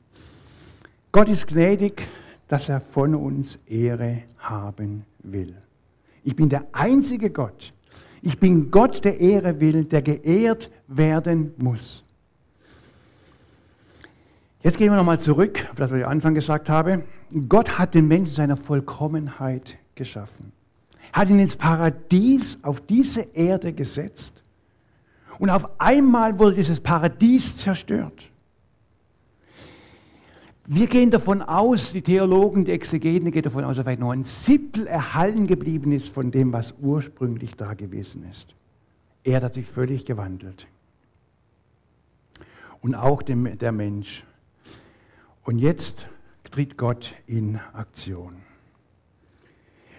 Gott 1.12 1.30
ist 1.30 1.46
gnädig, 1.46 2.06
dass 2.48 2.68
er 2.68 2.80
von 2.80 3.14
uns 3.14 3.58
Ehre 3.66 4.22
haben 4.38 5.04
will. 5.22 5.56
Ich 6.22 6.36
bin 6.36 6.48
der 6.48 6.66
einzige 6.72 7.30
Gott, 7.30 7.72
ich 8.22 8.38
bin 8.40 8.70
Gott, 8.70 9.04
der 9.04 9.20
Ehre 9.20 9.60
will, 9.60 9.84
der 9.84 10.02
geehrt 10.02 10.70
werden 10.88 11.54
muss. 11.58 12.04
Jetzt 14.62 14.78
gehen 14.78 14.90
wir 14.90 14.96
nochmal 14.96 15.20
zurück 15.20 15.64
auf 15.70 15.76
das, 15.76 15.92
was 15.92 15.98
ich 15.98 16.04
am 16.04 16.10
Anfang 16.10 16.34
gesagt 16.34 16.68
habe. 16.68 17.04
Gott 17.48 17.78
hat 17.78 17.94
den 17.94 18.08
Menschen 18.08 18.34
seiner 18.34 18.56
Vollkommenheit 18.56 19.78
geschaffen, 19.94 20.50
hat 21.12 21.28
ihn 21.28 21.38
ins 21.38 21.54
Paradies 21.54 22.58
auf 22.62 22.80
diese 22.80 23.20
Erde 23.20 23.72
gesetzt 23.72 24.42
und 25.38 25.50
auf 25.50 25.80
einmal 25.80 26.38
wurde 26.38 26.56
dieses 26.56 26.80
Paradies 26.80 27.58
zerstört. 27.58 28.30
Wir 30.68 30.88
gehen 30.88 31.12
davon 31.12 31.42
aus, 31.42 31.92
die 31.92 32.02
Theologen, 32.02 32.64
die 32.64 32.73
Exegeten 32.73 33.30
gehen 33.30 33.42
davon 33.42 33.64
aus, 33.64 33.76
dass 33.76 33.85
vielleicht 33.85 34.00
nur 34.00 34.12
ein 34.12 34.25
Siebtel 34.25 34.88
erhalten 34.88 35.46
geblieben 35.46 35.92
ist 35.92 36.08
von 36.08 36.32
dem, 36.32 36.52
was 36.52 36.75
ursprünglich 36.80 37.54
da 37.54 37.75
gewesen 37.75 38.25
ist. 38.28 38.54
Er 39.23 39.42
hat 39.42 39.54
sich 39.54 39.66
völlig 39.66 40.04
gewandelt. 40.04 40.66
Und 42.80 42.96
auch 42.96 43.23
dem, 43.23 43.58
der 43.58 43.70
Mensch. 43.70 44.25
Und 45.44 45.58
jetzt 45.58 46.08
tritt 46.50 46.76
Gott 46.76 47.14
in 47.28 47.61
Aktion. 47.73 48.35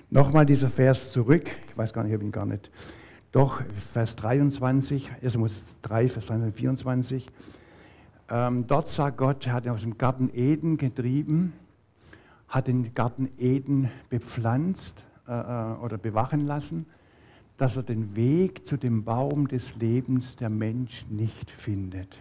Nochmal 0.09 0.45
dieser 0.45 0.69
Vers 0.69 1.13
zurück. 1.13 1.49
Ich 1.69 1.77
weiß 1.77 1.93
gar 1.93 2.03
nicht, 2.03 2.11
ich 2.11 2.15
habe 2.15 2.25
ihn 2.25 2.31
gar 2.31 2.45
nicht. 2.45 2.71
Doch, 3.31 3.61
Vers 3.93 4.17
23, 4.17 5.11
1. 5.21 5.37
Mose 5.37 5.55
3, 5.81 6.09
Vers 6.09 6.25
23, 6.27 6.57
24. 6.57 7.27
Ähm, 8.29 8.67
dort 8.67 8.89
sagt 8.89 9.17
Gott, 9.17 9.47
er 9.47 9.53
hat 9.53 9.65
ihn 9.65 9.71
aus 9.71 9.83
dem 9.83 9.97
Garten 9.97 10.29
Eden 10.33 10.77
getrieben, 10.77 11.53
hat 12.49 12.67
den 12.67 12.93
Garten 12.93 13.29
Eden 13.37 13.89
bepflanzt 14.09 15.05
äh, 15.27 15.31
äh, 15.31 15.75
oder 15.77 15.97
bewachen 15.97 16.45
lassen, 16.45 16.85
dass 17.57 17.77
er 17.77 17.83
den 17.83 18.15
Weg 18.15 18.65
zu 18.67 18.77
dem 18.77 19.03
Baum 19.03 19.47
des 19.47 19.75
Lebens 19.75 20.35
der 20.35 20.49
Mensch 20.49 21.05
nicht 21.09 21.49
findet. 21.51 22.19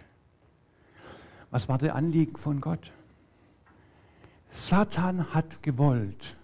Was 1.51 1.69
war 1.69 1.77
der 1.77 1.95
Anliegen 1.95 2.37
von 2.37 2.61
Gott? 2.61 2.91
Satan 4.49 5.33
hat 5.33 5.61
gewollt, 5.61 6.35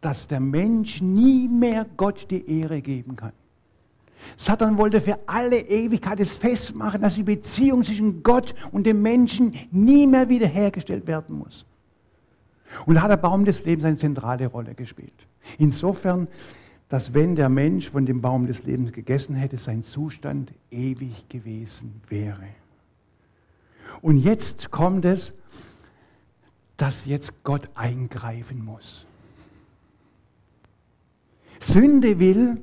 dass 0.00 0.28
der 0.28 0.40
Mensch 0.40 1.00
nie 1.02 1.46
mehr 1.46 1.86
Gott 1.96 2.30
die 2.30 2.60
Ehre 2.60 2.80
geben 2.80 3.16
kann. 3.16 3.32
Satan 4.36 4.78
wollte 4.78 5.00
für 5.00 5.18
alle 5.26 5.60
Ewigkeit 5.60 6.20
es 6.20 6.34
festmachen, 6.34 7.00
dass 7.00 7.14
die 7.14 7.22
Beziehung 7.22 7.82
zwischen 7.82 8.22
Gott 8.22 8.54
und 8.72 8.84
dem 8.84 9.02
Menschen 9.02 9.54
nie 9.70 10.06
mehr 10.06 10.28
wiederhergestellt 10.28 11.06
werden 11.06 11.38
muss. 11.38 11.64
Und 12.86 12.94
da 12.94 13.02
hat 13.02 13.10
der 13.10 13.16
Baum 13.16 13.44
des 13.44 13.64
Lebens 13.64 13.84
eine 13.84 13.96
zentrale 13.96 14.46
Rolle 14.46 14.74
gespielt. 14.74 15.12
Insofern, 15.58 16.28
dass 16.88 17.14
wenn 17.14 17.36
der 17.36 17.48
Mensch 17.48 17.88
von 17.88 18.06
dem 18.06 18.20
Baum 18.20 18.46
des 18.46 18.64
Lebens 18.64 18.92
gegessen 18.92 19.34
hätte, 19.34 19.58
sein 19.58 19.82
Zustand 19.82 20.52
ewig 20.70 21.28
gewesen 21.28 22.00
wäre. 22.08 22.48
Und 24.02 24.18
jetzt 24.18 24.70
kommt 24.70 25.04
es, 25.04 25.32
dass 26.76 27.04
jetzt 27.04 27.44
Gott 27.44 27.68
eingreifen 27.74 28.64
muss. 28.64 29.04
Sünde 31.60 32.18
will, 32.18 32.62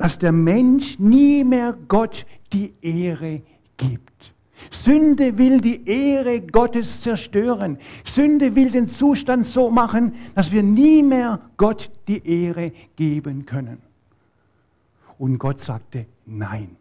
dass 0.00 0.18
der 0.18 0.32
Mensch 0.32 0.98
nie 0.98 1.44
mehr 1.44 1.76
Gott 1.86 2.24
die 2.54 2.72
Ehre 2.80 3.42
gibt. 3.76 4.32
Sünde 4.70 5.36
will 5.36 5.60
die 5.60 5.86
Ehre 5.86 6.40
Gottes 6.40 7.02
zerstören. 7.02 7.76
Sünde 8.06 8.56
will 8.56 8.70
den 8.70 8.86
Zustand 8.86 9.44
so 9.44 9.70
machen, 9.70 10.14
dass 10.34 10.52
wir 10.52 10.62
nie 10.62 11.02
mehr 11.02 11.40
Gott 11.58 11.90
die 12.08 12.26
Ehre 12.26 12.72
geben 12.96 13.44
können. 13.44 13.76
Und 15.18 15.36
Gott 15.36 15.60
sagte 15.60 16.06
Nein. 16.24 16.76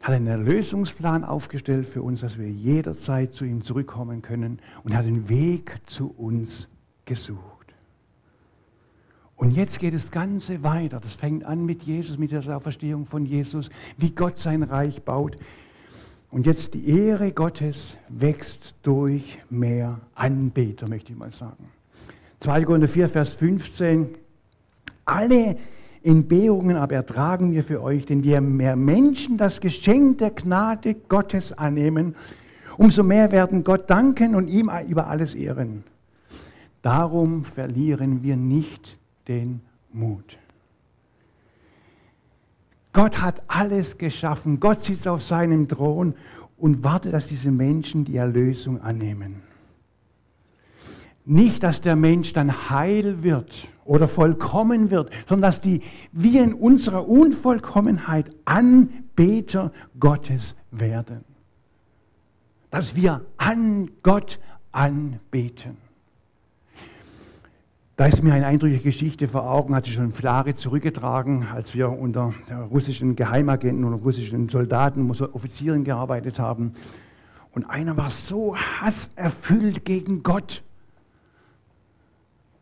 Hat 0.00 0.14
einen 0.14 0.26
Erlösungsplan 0.26 1.22
aufgestellt 1.22 1.86
für 1.86 2.00
uns, 2.00 2.22
dass 2.22 2.38
wir 2.38 2.48
jederzeit 2.48 3.34
zu 3.34 3.44
ihm 3.44 3.62
zurückkommen 3.62 4.22
können 4.22 4.58
und 4.84 4.96
hat 4.96 5.04
den 5.04 5.28
Weg 5.28 5.82
zu 5.84 6.14
uns 6.16 6.66
gesucht. 7.04 7.57
Und 9.38 9.52
jetzt 9.52 9.78
geht 9.78 9.94
das 9.94 10.10
Ganze 10.10 10.64
weiter. 10.64 10.98
Das 10.98 11.14
fängt 11.14 11.44
an 11.44 11.64
mit 11.64 11.84
Jesus, 11.84 12.18
mit 12.18 12.32
der 12.32 12.44
Auferstehung 12.54 13.06
von 13.06 13.24
Jesus, 13.24 13.70
wie 13.96 14.10
Gott 14.10 14.36
sein 14.36 14.64
Reich 14.64 15.02
baut. 15.02 15.36
Und 16.28 16.44
jetzt 16.44 16.74
die 16.74 16.88
Ehre 16.90 17.30
Gottes 17.30 17.96
wächst 18.08 18.74
durch 18.82 19.38
mehr 19.48 20.00
Anbeter, 20.16 20.88
möchte 20.88 21.12
ich 21.12 21.18
mal 21.18 21.32
sagen. 21.32 21.70
2. 22.40 22.64
Korinther 22.64 22.88
4, 22.88 23.08
Vers 23.08 23.34
15. 23.34 24.08
Alle 25.04 25.56
Entbehrungen 26.02 26.76
aber 26.76 26.96
ertragen 26.96 27.52
wir 27.52 27.62
für 27.62 27.80
euch, 27.80 28.06
denn 28.06 28.24
je 28.24 28.40
mehr 28.40 28.74
Menschen 28.74 29.38
das 29.38 29.60
Geschenk 29.60 30.18
der 30.18 30.32
Gnade 30.32 30.94
Gottes 30.94 31.52
annehmen, 31.52 32.16
umso 32.76 33.04
mehr 33.04 33.30
werden 33.30 33.62
Gott 33.62 33.88
danken 33.88 34.34
und 34.34 34.48
ihm 34.48 34.68
über 34.88 35.06
alles 35.06 35.34
ehren. 35.34 35.84
Darum 36.82 37.44
verlieren 37.44 38.24
wir 38.24 38.36
nicht 38.36 38.97
den 39.28 39.60
Mut. 39.92 40.38
Gott 42.92 43.20
hat 43.20 43.42
alles 43.46 43.98
geschaffen. 43.98 44.58
Gott 44.60 44.82
sitzt 44.82 45.06
auf 45.06 45.22
seinem 45.22 45.68
Thron 45.68 46.14
und 46.56 46.82
warte, 46.82 47.10
dass 47.10 47.26
diese 47.26 47.50
Menschen 47.50 48.04
die 48.04 48.16
Erlösung 48.16 48.80
annehmen. 48.80 49.42
Nicht, 51.24 51.62
dass 51.62 51.82
der 51.82 51.94
Mensch 51.94 52.32
dann 52.32 52.70
heil 52.70 53.22
wird 53.22 53.68
oder 53.84 54.08
vollkommen 54.08 54.90
wird, 54.90 55.12
sondern 55.28 55.50
dass 55.50 55.60
die, 55.60 55.82
wir 56.10 56.42
in 56.42 56.54
unserer 56.54 57.06
Unvollkommenheit 57.06 58.30
Anbeter 58.46 59.72
Gottes 60.00 60.56
werden. 60.70 61.24
Dass 62.70 62.96
wir 62.96 63.26
an 63.36 63.90
Gott 64.02 64.40
anbeten. 64.72 65.76
Da 67.98 68.06
ist 68.06 68.22
mir 68.22 68.32
eine 68.32 68.46
eindrückliche 68.46 68.84
Geschichte 68.84 69.26
vor 69.26 69.50
Augen, 69.50 69.74
hat 69.74 69.86
sie 69.86 69.90
schon 69.90 70.12
Jahre 70.22 70.54
zurückgetragen, 70.54 71.48
als 71.52 71.74
wir 71.74 71.90
unter 71.90 72.32
russischen 72.70 73.16
Geheimagenten 73.16 73.84
und 73.84 73.92
russischen 73.94 74.48
Soldaten, 74.48 75.10
Offizieren 75.10 75.82
gearbeitet 75.82 76.38
haben. 76.38 76.74
Und 77.50 77.64
einer 77.64 77.96
war 77.96 78.10
so 78.10 78.54
hasserfüllt 78.56 79.84
gegen 79.84 80.22
Gott 80.22 80.62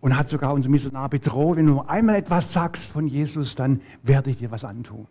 und 0.00 0.16
hat 0.16 0.30
sogar 0.30 0.54
unseren 0.54 0.72
Missionar 0.72 1.10
bedroht, 1.10 1.58
wenn 1.58 1.66
du 1.66 1.72
nur 1.74 1.90
einmal 1.90 2.16
etwas 2.16 2.54
sagst 2.54 2.86
von 2.86 3.06
Jesus, 3.06 3.56
dann 3.56 3.82
werde 4.02 4.30
ich 4.30 4.38
dir 4.38 4.50
was 4.50 4.64
antun. 4.64 5.06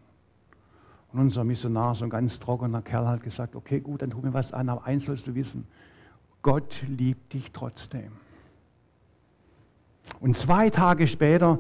Und 1.14 1.20
unser 1.20 1.44
Missionar, 1.44 1.94
so 1.94 2.04
ein 2.04 2.10
ganz 2.10 2.40
trockener 2.40 2.82
Kerl, 2.82 3.06
hat 3.06 3.22
gesagt, 3.22 3.56
okay, 3.56 3.80
gut, 3.80 4.02
dann 4.02 4.10
tu 4.10 4.22
mir 4.22 4.34
was 4.34 4.54
an, 4.54 4.70
aber 4.70 4.86
eins 4.86 5.06
sollst 5.06 5.28
du 5.28 5.36
wissen, 5.36 5.68
Gott 6.42 6.84
liebt 6.88 7.32
dich 7.34 7.52
trotzdem. 7.52 8.25
Und 10.20 10.38
zwei 10.38 10.70
Tage 10.70 11.08
später 11.08 11.60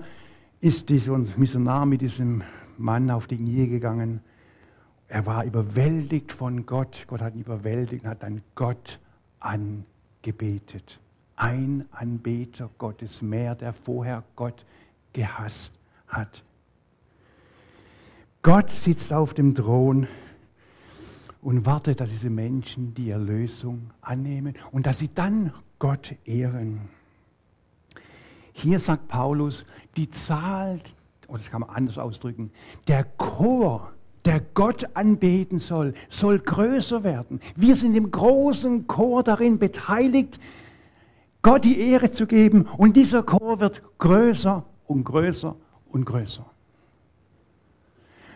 ist 0.62 0.90
dieser 0.90 1.18
Missionar 1.18 1.86
mit 1.86 2.02
diesem 2.02 2.44
Mann 2.78 3.10
auf 3.12 3.28
die 3.28 3.38
Knie 3.38 3.68
gegangen. 3.68 4.22
Er 5.08 5.26
war 5.26 5.46
überwältigt 5.46 6.32
von 6.32 6.66
Gott. 6.66 7.06
Gott 7.08 7.22
hat 7.22 7.36
ihn 7.36 7.42
überwältigt 7.42 8.04
und 8.04 8.10
hat 8.10 8.24
dann 8.24 8.42
Gott 8.56 9.00
angebetet 9.40 11.00
ein 11.36 11.86
Anbeter 11.92 12.70
Gottes 12.78 13.22
mehr, 13.22 13.56
der 13.56 13.74
vorher 13.74 14.24
Gott 14.36 14.66
gehasst 15.14 15.80
hat. 16.08 16.44
Gott 18.42 18.70
sitzt 18.70 19.12
auf 19.12 19.34
dem 19.34 19.56
Thron 19.56 20.08
und 21.42 21.66
wartet, 21.66 22.00
dass 22.00 22.12
diese 22.12 22.30
Menschen 22.30 22.94
die 22.94 23.10
Erlösung 23.10 23.92
annehmen 24.02 24.56
und 24.72 24.86
dass 24.86 25.00
sie 25.00 25.10
dann 25.14 25.54
Gott 25.80 26.16
ehren. 26.26 26.90
Hier 28.58 28.80
sagt 28.80 29.10
Paulus, 29.10 29.66
die 29.98 30.10
Zahl, 30.10 30.80
oder 31.28 31.40
das 31.40 31.52
kann 31.52 31.60
man 31.60 31.72
anders 31.72 31.98
ausdrücken, 31.98 32.52
der 32.88 33.04
Chor, 33.04 33.92
der 34.24 34.40
Gott 34.40 34.96
anbeten 34.96 35.60
soll, 35.60 35.94
soll 36.08 36.40
größer 36.40 37.04
werden. 37.04 37.42
Wir 37.58 37.76
sind 37.76 37.96
im 37.96 38.12
großen 38.12 38.88
Chor 38.88 39.24
darin 39.24 39.60
beteiligt, 39.60 40.40
Gott 41.42 41.66
die 41.66 41.82
Ehre 41.82 42.10
zu 42.10 42.28
geben. 42.28 42.66
Und 42.78 42.96
dieser 42.96 43.24
Chor 43.24 43.60
wird 43.60 43.82
größer 43.98 44.64
und 44.88 45.04
größer 45.04 45.54
und 45.90 46.06
größer. 46.06 46.46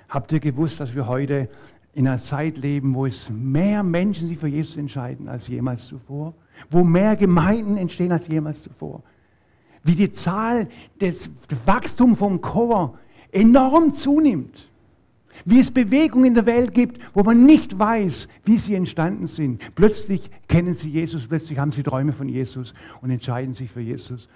Habt 0.10 0.34
ihr 0.34 0.42
gewusst, 0.42 0.82
dass 0.82 0.94
wir 0.94 1.08
heute 1.08 1.48
in 1.94 2.10
einer 2.10 2.18
Zeit 2.18 2.58
leben, 2.58 2.94
wo 2.94 3.06
es 3.06 3.30
mehr 3.30 3.84
Menschen 3.84 4.28
sich 4.28 4.38
für 4.38 4.50
Jesus 4.50 4.76
entscheiden 4.76 5.30
als 5.30 5.48
jemals 5.48 5.88
zuvor? 5.88 6.34
Wo 6.70 6.84
mehr 6.84 7.16
Gemeinden 7.16 7.78
entstehen 7.78 8.12
als 8.12 8.28
jemals 8.28 8.62
zuvor? 8.62 9.02
Wie 9.84 9.96
die 9.96 10.12
Zahl 10.12 10.68
des 11.00 11.30
Wachstums 11.66 12.20
vom 12.20 12.42
Chor 12.42 12.98
enorm 13.32 13.94
zunimmt. 13.94 14.68
Wie 15.46 15.60
es 15.60 15.72
Bewegungen 15.72 16.26
in 16.26 16.34
der 16.34 16.46
Welt 16.46 16.74
gibt, 16.74 17.00
wo 17.16 17.24
man 17.24 17.46
nicht 17.46 17.80
weiß, 17.80 18.28
wie 18.44 18.58
sie 18.58 18.76
entstanden 18.76 19.28
sind. 19.28 19.62
Plötzlich 19.76 20.30
kennen 20.50 20.76
sie 20.76 20.90
Jesus, 20.90 21.28
plötzlich 21.28 21.58
haben 21.58 21.72
sie 21.72 21.84
Träume 21.84 22.12
von 22.12 22.28
Jesus 22.28 22.74
und 23.02 23.10
entscheiden 23.10 23.54
sich 23.54 23.72
für 23.72 23.80
Jesus. 23.80 24.28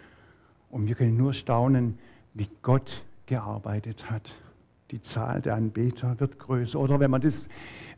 Und 0.70 0.88
wir 0.88 0.96
können 0.96 1.18
nur 1.18 1.34
staunen, 1.34 1.98
wie 2.34 2.48
Gott 2.62 3.04
gearbeitet 3.26 4.10
hat. 4.10 4.36
Die 4.92 5.02
Zahl 5.02 5.42
der 5.42 5.56
Anbeter 5.56 6.20
wird 6.20 6.40
größer. 6.40 6.80
Oder 6.80 7.00
wenn 7.00 7.12
man 7.12 7.22
das 7.22 7.50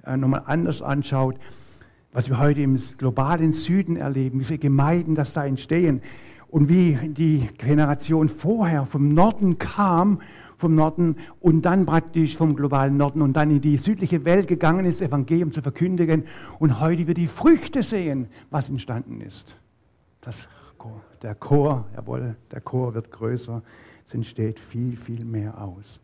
äh, 0.06 0.18
nochmal 0.18 0.44
anders 0.46 0.82
anschaut, 0.82 1.36
was 2.12 2.30
wir 2.30 2.40
heute 2.40 2.62
im 2.62 2.80
globalen 2.98 3.54
Süden 3.54 3.98
erleben, 3.98 4.40
wie 4.40 4.46
viele 4.46 4.60
Gemeinden 4.60 5.16
das 5.16 5.34
da 5.34 5.46
entstehen 5.46 6.02
und 6.56 6.70
wie 6.70 6.96
die 7.10 7.50
Generation 7.58 8.30
vorher 8.30 8.86
vom 8.86 9.10
Norden 9.10 9.60
kam 9.60 10.22
vom 10.56 10.74
Norden 10.74 11.18
und 11.42 11.64
dann 11.64 11.86
praktisch 11.86 12.38
vom 12.38 12.56
globalen 12.56 12.96
Norden 12.96 13.22
und 13.22 13.34
dann 13.34 13.52
in 13.52 13.60
die 13.60 13.78
südliche 13.78 14.24
Welt 14.24 14.48
gegangen 14.48 14.86
ist, 14.86 15.02
Evangelium 15.02 15.52
zu 15.52 15.62
verkündigen. 15.62 16.24
Und 16.60 16.80
heute 16.80 17.08
wir 17.08 17.14
die 17.14 17.28
Früchte 17.28 17.84
sehen, 17.84 18.30
was 18.52 18.70
entstanden 18.70 19.20
ist. 19.20 19.58
Das 20.22 20.48
der 21.22 21.36
Chor, 21.36 21.88
jawohl, 21.94 22.38
der 22.52 22.62
Chor 22.62 22.94
wird 22.94 23.12
größer, 23.12 23.62
es 24.08 24.14
entsteht 24.14 24.58
viel, 24.58 24.96
viel 24.96 25.26
mehr 25.26 25.62
aus. 25.62 26.00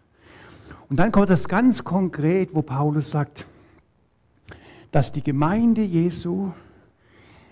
Und 0.90 0.98
dann 0.98 1.14
kommt 1.14 1.30
das 1.30 1.48
ganz 1.48 1.86
konkret, 1.86 2.54
wo 2.54 2.62
Paulus 2.62 3.12
sagt, 3.12 3.46
dass 4.92 5.14
die 5.14 5.24
Gemeinde 5.24 5.82
Jesu 5.82 6.52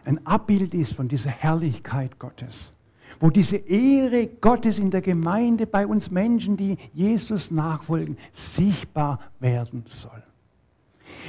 ein 0.03 0.25
Abbild 0.27 0.73
ist 0.73 0.95
von 0.95 1.07
dieser 1.07 1.29
Herrlichkeit 1.29 2.19
Gottes 2.19 2.73
wo 3.19 3.29
diese 3.29 3.57
Ehre 3.57 4.27
Gottes 4.27 4.79
in 4.79 4.91
der 4.91 5.01
Gemeinde 5.01 5.67
bei 5.67 5.85
uns 5.85 6.09
Menschen, 6.09 6.55
die 6.57 6.77
Jesus 6.93 7.51
nachfolgen, 7.51 8.17
sichtbar 8.33 9.19
werden 9.39 9.83
soll. 9.87 10.23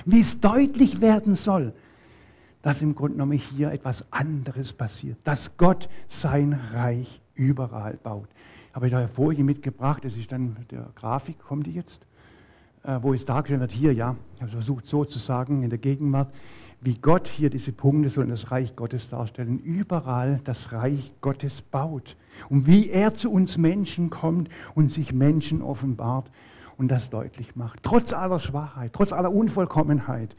Wie 0.04 0.20
es 0.20 0.38
deutlich 0.38 1.00
werden 1.00 1.34
soll, 1.34 1.72
dass 2.62 2.82
im 2.82 2.94
Grunde 2.94 3.14
genommen 3.14 3.38
hier 3.38 3.72
etwas 3.72 4.04
anderes 4.12 4.72
passiert, 4.72 5.18
dass 5.24 5.56
Gott 5.56 5.88
sein 6.08 6.58
Reich 6.72 7.20
überall 7.34 7.98
baut. 8.02 8.28
Ich 8.68 8.74
habe 8.74 8.90
da 8.90 8.98
eine 8.98 9.08
Folie 9.08 9.42
mitgebracht, 9.42 10.04
das 10.04 10.16
ist 10.16 10.30
dann 10.30 10.56
der 10.70 10.90
Grafik, 10.94 11.38
kommt 11.40 11.66
die 11.66 11.72
jetzt, 11.72 12.00
wo 12.82 13.14
es 13.14 13.24
dargestellt 13.24 13.60
wird, 13.60 13.72
hier, 13.72 13.92
ja, 13.92 14.16
habe 14.40 14.50
versucht 14.50 14.86
so 14.86 15.04
zu 15.04 15.18
sagen 15.18 15.62
in 15.62 15.70
der 15.70 15.78
Gegenwart, 15.78 16.32
wie 16.80 16.94
Gott 16.94 17.28
hier 17.28 17.50
diese 17.50 17.72
Punkte 17.72 18.08
sollen 18.08 18.30
das 18.30 18.50
Reich 18.50 18.74
Gottes 18.74 19.10
darstellen, 19.10 19.58
überall 19.58 20.40
das 20.44 20.72
Reich 20.72 21.12
Gottes 21.20 21.60
baut 21.60 22.16
und 22.48 22.66
wie 22.66 22.88
er 22.88 23.12
zu 23.12 23.30
uns 23.30 23.58
Menschen 23.58 24.08
kommt 24.08 24.48
und 24.74 24.90
sich 24.90 25.12
Menschen 25.12 25.60
offenbart 25.60 26.30
und 26.78 26.88
das 26.88 27.10
deutlich 27.10 27.54
macht. 27.54 27.80
Trotz 27.82 28.14
aller 28.14 28.40
Schwachheit, 28.40 28.92
trotz 28.94 29.12
aller 29.12 29.30
Unvollkommenheit, 29.30 30.34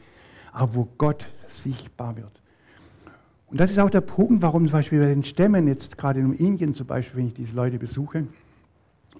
aber 0.52 0.74
wo 0.74 0.88
Gott 0.98 1.26
sichtbar 1.46 2.16
wird. 2.16 2.42
Und 3.46 3.60
das 3.60 3.70
ist 3.70 3.78
auch 3.78 3.90
der 3.90 4.00
Punkt, 4.00 4.42
warum 4.42 4.64
zum 4.64 4.72
Beispiel 4.72 4.98
bei 4.98 5.08
den 5.08 5.22
Stämmen, 5.22 5.68
jetzt 5.68 5.96
gerade 5.96 6.18
in 6.18 6.32
Indien 6.32 6.74
zum 6.74 6.86
Beispiel, 6.86 7.20
wenn 7.20 7.26
ich 7.28 7.34
diese 7.34 7.54
Leute 7.54 7.78
besuche, 7.78 8.26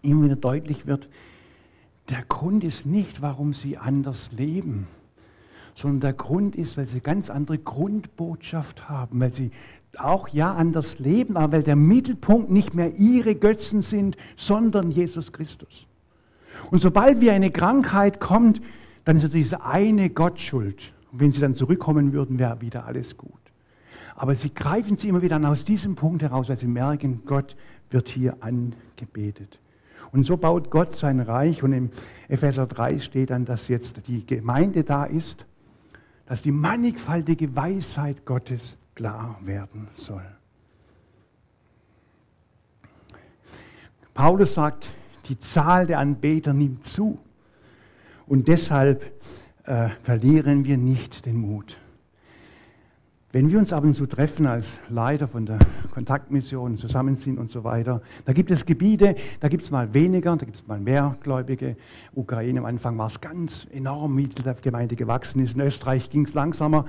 immer 0.00 0.24
wieder 0.24 0.37
deutlich 0.37 0.87
wird, 0.87 1.08
der 2.11 2.23
Grund 2.29 2.65
ist 2.65 2.87
nicht, 2.87 3.23
warum 3.23 3.53
sie 3.53 3.79
anders 3.79 4.33
leben 4.33 4.87
sondern 5.75 6.01
der 6.01 6.12
Grund 6.12 6.57
ist, 6.57 6.77
weil 6.77 6.87
sie 6.87 7.01
ganz 7.01 7.31
andere 7.31 7.59
Grundbotschaft 7.59 8.88
haben, 8.88 9.21
weil 9.21 9.33
sie 9.33 9.51
auch 9.99 10.29
ja 10.29 10.55
anders 10.55 10.99
leben, 10.99 11.37
aber 11.37 11.53
weil 11.53 11.62
der 11.62 11.77
Mittelpunkt 11.77 12.51
nicht 12.51 12.75
mehr 12.75 12.97
ihre 12.97 13.35
Götzen 13.35 13.83
sind, 13.83 14.17
sondern 14.37 14.91
Jesus 14.91 15.33
Christus. 15.33 15.87
Und 16.71 16.81
sobald 16.81 17.21
wie 17.21 17.31
eine 17.31 17.51
Krankheit 17.51 18.21
kommt, 18.21 18.61
dann 19.05 19.17
ist 19.17 19.33
diese 19.35 19.65
eine 19.65 20.11
Gott 20.11 20.41
schuld. 20.41 20.93
Und 21.11 21.21
wenn 21.21 21.33
sie 21.33 21.41
dann 21.41 21.55
zurückkommen 21.55 22.12
würden, 22.12 22.38
wäre 22.38 22.61
wieder 22.61 22.87
alles 22.87 23.17
gut. 23.17 23.33
Aber 24.15 24.35
sie 24.35 24.55
greifen 24.55 24.97
sie 24.97 25.09
immer 25.09 25.23
wieder 25.23 25.41
aus 25.49 25.65
diesem 25.65 25.95
Punkt 25.95 26.23
heraus, 26.23 26.49
weil 26.49 26.59
sie 26.59 26.67
merken, 26.67 27.23
Gott 27.27 27.57
wird 27.91 28.09
hier 28.09 28.37
angebetet. 28.41 29.59
Und 30.11 30.25
so 30.25 30.37
baut 30.37 30.71
Gott 30.71 30.93
sein 30.93 31.21
Reich. 31.21 31.62
Und 31.62 31.73
im 31.73 31.91
Epheser 32.29 32.67
3 32.67 32.99
steht 32.99 33.31
dann, 33.31 33.45
dass 33.45 33.69
jetzt 33.69 34.07
die 34.09 34.27
Gemeinde 34.27 34.85
da 34.85 35.05
ist 35.05 35.47
dass 36.33 36.41
die 36.41 36.51
mannigfaltige 36.51 37.55
Weisheit 37.55 38.25
Gottes 38.25 38.79
klar 38.95 39.38
werden 39.43 39.88
soll. 39.93 40.25
Paulus 44.15 44.55
sagt, 44.55 44.93
die 45.29 45.38
Zahl 45.38 45.87
der 45.87 45.99
Anbeter 45.99 46.55
nimmt 46.55 46.87
zu 46.87 47.19
und 48.27 48.49
deshalb 48.49 49.12
äh, 49.65 49.88
verlieren 50.01 50.65
wir 50.65 50.79
nicht 50.79 51.27
den 51.27 51.37
Mut. 51.37 51.79
Wenn 53.35 53.51
wir 53.51 53.59
uns 53.59 53.73
ab 53.73 53.83
und 53.83 53.95
zu 53.95 54.05
treffen 54.05 54.47
als 54.47 54.79
Leiter 54.90 55.27
von 55.27 55.47
der 55.47 55.59
Kontaktmission, 55.90 56.77
zusammen 56.77 57.16
sind 57.16 57.38
und 57.38 57.51
so 57.51 57.64
weiter, 57.64 58.03
da 58.27 58.35
gibt 58.35 58.51
es 58.51 58.66
Gebiete, 58.66 59.14
da 59.40 59.49
gibt 59.49 59.62
es 59.62 59.71
mal 59.71 59.95
weniger, 59.95 60.37
da 60.37 60.45
gibt 60.45 60.59
es 60.59 60.66
mal 60.66 60.79
mehr 60.79 61.16
Gläubige. 61.23 61.77
Ukraine 62.14 62.59
am 62.61 62.66
Anfang 62.66 62.99
war 62.99 63.07
es 63.07 63.23
ganz 63.23 63.66
enorm, 63.73 64.18
wie 64.18 64.27
die 64.27 64.42
Gemeinde 64.61 64.97
gewachsen 64.97 65.42
ist. 65.42 65.55
In 65.55 65.62
Österreich 65.62 66.11
ging 66.11 66.27
es 66.27 66.35
langsamer. 66.35 66.85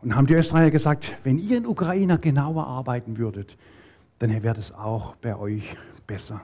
Und 0.00 0.16
haben 0.16 0.26
die 0.26 0.32
Österreicher 0.32 0.70
gesagt, 0.70 1.14
wenn 1.22 1.38
ihr 1.38 1.58
in 1.58 1.66
Ukraine 1.66 2.16
genauer 2.16 2.66
arbeiten 2.66 3.18
würdet, 3.18 3.58
dann 4.20 4.30
wäre 4.42 4.54
das 4.54 4.72
auch 4.72 5.16
bei 5.16 5.36
euch 5.36 5.76
besser. 6.06 6.40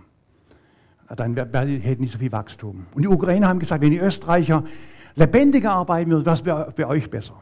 Dann 1.17 1.35
hätten 1.35 2.03
nicht 2.03 2.13
so 2.13 2.19
viel 2.19 2.33
Wachstum. 2.33 2.85
Und 2.95 3.01
die 3.01 3.09
Ukrainer 3.09 3.49
haben 3.49 3.59
gesagt, 3.59 3.81
wenn 3.81 3.91
die 3.91 4.01
Österreicher 4.01 4.65
lebendiger 5.15 5.73
arbeiten 5.73 6.11
würden, 6.11 6.27
wäre 6.27 6.67
es 6.69 6.75
bei 6.75 6.87
euch 6.87 7.09
besser. 7.09 7.41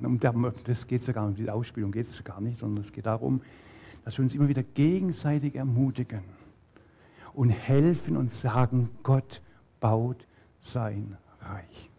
Um 0.00 0.20
das 0.64 0.86
geht 0.86 1.02
es 1.02 1.16
um 1.16 1.34
die 1.34 1.50
Ausbildung 1.50 1.90
geht 1.90 2.06
es 2.06 2.22
gar 2.22 2.40
nicht, 2.40 2.60
sondern 2.60 2.84
es 2.84 2.92
geht 2.92 3.06
darum, 3.06 3.40
dass 4.04 4.16
wir 4.16 4.22
uns 4.22 4.34
immer 4.34 4.48
wieder 4.48 4.62
gegenseitig 4.62 5.56
ermutigen 5.56 6.20
und 7.34 7.50
helfen 7.50 8.16
und 8.16 8.32
sagen, 8.32 8.90
Gott 9.02 9.42
baut 9.80 10.26
sein 10.60 11.16
Reich. 11.40 11.90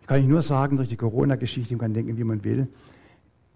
Ich 0.00 0.06
kann 0.06 0.26
nur 0.26 0.42
sagen, 0.42 0.76
durch 0.76 0.88
die 0.88 0.96
Corona-Geschichte, 0.96 1.74
man 1.74 1.80
kann 1.80 1.94
denken, 1.94 2.18
wie 2.18 2.24
man 2.24 2.44
will, 2.44 2.68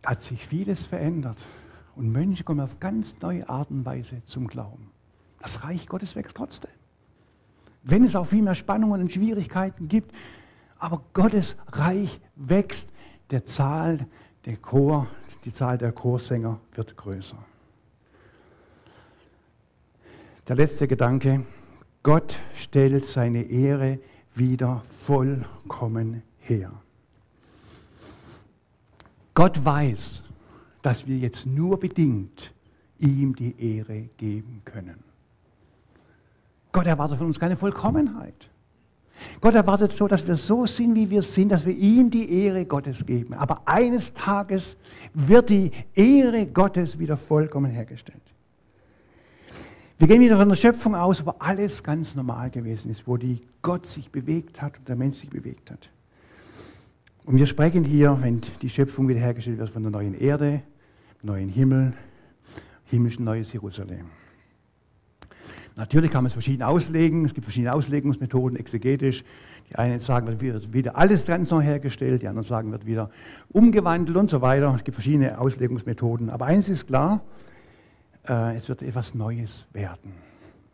hat 0.04 0.22
sich 0.22 0.46
vieles 0.46 0.82
verändert. 0.82 1.48
Und 1.96 2.12
Mönche 2.12 2.44
kommen 2.44 2.60
auf 2.60 2.80
ganz 2.80 3.16
neue 3.20 3.48
Art 3.48 3.70
und 3.70 3.84
Weise 3.84 4.22
zum 4.26 4.46
Glauben. 4.46 4.90
Das 5.40 5.64
Reich 5.64 5.86
Gottes 5.86 6.16
wächst 6.16 6.36
trotzdem. 6.36 6.70
Wenn 7.82 8.04
es 8.04 8.16
auch 8.16 8.26
viel 8.26 8.42
mehr 8.42 8.54
Spannungen 8.54 9.02
und 9.02 9.12
Schwierigkeiten 9.12 9.88
gibt, 9.88 10.12
aber 10.78 11.02
Gottes 11.12 11.56
Reich 11.68 12.20
wächst. 12.36 12.88
Der 13.30 13.44
Zahl 13.44 14.06
der 14.44 14.56
Chor, 14.56 15.06
die 15.44 15.52
Zahl 15.52 15.78
der 15.78 15.92
Chorsänger 15.92 16.60
wird 16.74 16.96
größer. 16.96 17.38
Der 20.46 20.56
letzte 20.56 20.86
Gedanke, 20.86 21.44
Gott 22.02 22.36
stellt 22.54 23.06
seine 23.06 23.44
Ehre 23.44 23.98
wieder 24.34 24.82
vollkommen 25.06 26.22
her. 26.38 26.70
Gott 29.32 29.64
weiß, 29.64 30.22
dass 30.82 31.06
wir 31.06 31.16
jetzt 31.16 31.46
nur 31.46 31.80
bedingt 31.80 32.52
ihm 32.98 33.34
die 33.34 33.58
Ehre 33.58 34.02
geben 34.18 34.62
können. 34.64 35.02
Gott 36.72 36.86
erwartet 36.86 37.18
von 37.18 37.28
uns 37.28 37.40
keine 37.40 37.56
Vollkommenheit. 37.56 38.50
Gott 39.40 39.54
erwartet 39.54 39.92
so, 39.92 40.08
dass 40.08 40.26
wir 40.26 40.36
so 40.36 40.66
sind, 40.66 40.94
wie 40.94 41.08
wir 41.08 41.22
sind, 41.22 41.50
dass 41.50 41.64
wir 41.64 41.74
ihm 41.74 42.10
die 42.10 42.44
Ehre 42.44 42.64
Gottes 42.64 43.04
geben. 43.04 43.34
Aber 43.34 43.62
eines 43.66 44.12
Tages 44.12 44.76
wird 45.12 45.50
die 45.50 45.70
Ehre 45.94 46.46
Gottes 46.46 46.98
wieder 46.98 47.16
vollkommen 47.16 47.70
hergestellt. 47.70 48.20
Wir 49.98 50.08
gehen 50.08 50.20
wieder 50.20 50.36
von 50.36 50.48
der 50.48 50.56
Schöpfung 50.56 50.94
aus, 50.94 51.24
wo 51.24 51.30
alles 51.38 51.82
ganz 51.82 52.14
normal 52.14 52.50
gewesen 52.50 52.90
ist, 52.90 53.06
wo 53.06 53.16
die 53.16 53.42
Gott 53.62 53.86
sich 53.86 54.10
bewegt 54.10 54.60
hat 54.60 54.76
und 54.78 54.88
der 54.88 54.96
Mensch 54.96 55.18
sich 55.18 55.30
bewegt 55.30 55.70
hat. 55.70 55.88
Und 57.24 57.38
wir 57.38 57.46
sprechen 57.46 57.84
hier, 57.84 58.18
wenn 58.20 58.40
die 58.60 58.68
Schöpfung 58.68 59.08
wiederhergestellt 59.08 59.58
wird, 59.58 59.70
von 59.70 59.82
der 59.82 59.92
neuen 59.92 60.14
Erde, 60.14 60.62
neuen 61.22 61.48
Himmel, 61.48 61.94
himmlischen 62.86 63.24
neues 63.24 63.52
Jerusalem. 63.52 64.06
Natürlich 65.76 66.10
kann 66.10 66.22
man 66.22 66.28
es 66.28 66.34
verschieden 66.34 66.62
auslegen. 66.62 67.24
Es 67.24 67.34
gibt 67.34 67.44
verschiedene 67.44 67.74
Auslegungsmethoden, 67.74 68.56
exegetisch. 68.58 69.24
Die 69.70 69.76
einen 69.76 69.98
sagen, 70.00 70.40
wird 70.40 70.72
wieder 70.72 70.96
alles 70.96 71.26
neu 71.26 71.62
hergestellt, 71.62 72.22
die 72.22 72.28
anderen 72.28 72.44
sagen, 72.44 72.70
wird 72.70 72.86
wieder 72.86 73.10
umgewandelt 73.50 74.16
und 74.16 74.30
so 74.30 74.40
weiter. 74.40 74.72
Es 74.76 74.84
gibt 74.84 74.94
verschiedene 74.94 75.38
Auslegungsmethoden. 75.38 76.30
Aber 76.30 76.46
eines 76.46 76.68
ist 76.68 76.86
klar, 76.86 77.22
äh, 78.28 78.56
es 78.56 78.68
wird 78.68 78.82
etwas 78.82 79.14
Neues 79.14 79.66
werden. 79.72 80.12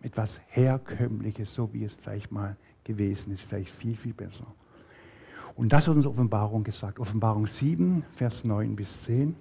Etwas 0.02 0.40
Herkömmliches, 0.48 1.54
so 1.54 1.72
wie 1.72 1.84
es 1.84 1.94
vielleicht 1.94 2.30
mal 2.30 2.56
gewesen 2.84 3.32
ist, 3.32 3.42
vielleicht 3.42 3.74
viel, 3.74 3.94
viel 3.94 4.14
besser. 4.14 4.46
Und 5.56 5.72
das 5.72 5.86
wird 5.86 5.96
uns 5.96 6.06
Offenbarung 6.06 6.64
gesagt. 6.64 6.98
Offenbarung 6.98 7.46
7, 7.46 8.04
Vers 8.12 8.44
9 8.44 8.76
bis 8.76 9.02
10. 9.02 9.36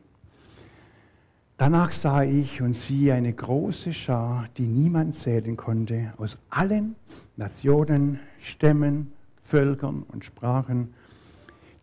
Danach 1.59 1.91
sah 1.91 2.23
ich 2.23 2.61
und 2.61 2.73
siehe 2.73 3.13
eine 3.13 3.33
große 3.33 3.91
Schar, 3.91 4.45
die 4.55 4.65
niemand 4.65 5.15
zählen 5.15 5.57
konnte, 5.57 6.13
aus 6.15 6.37
allen 6.49 6.95
Nationen, 7.35 8.21
Stämmen, 8.39 9.11
Völkern 9.43 10.03
und 10.07 10.23
Sprachen. 10.23 10.93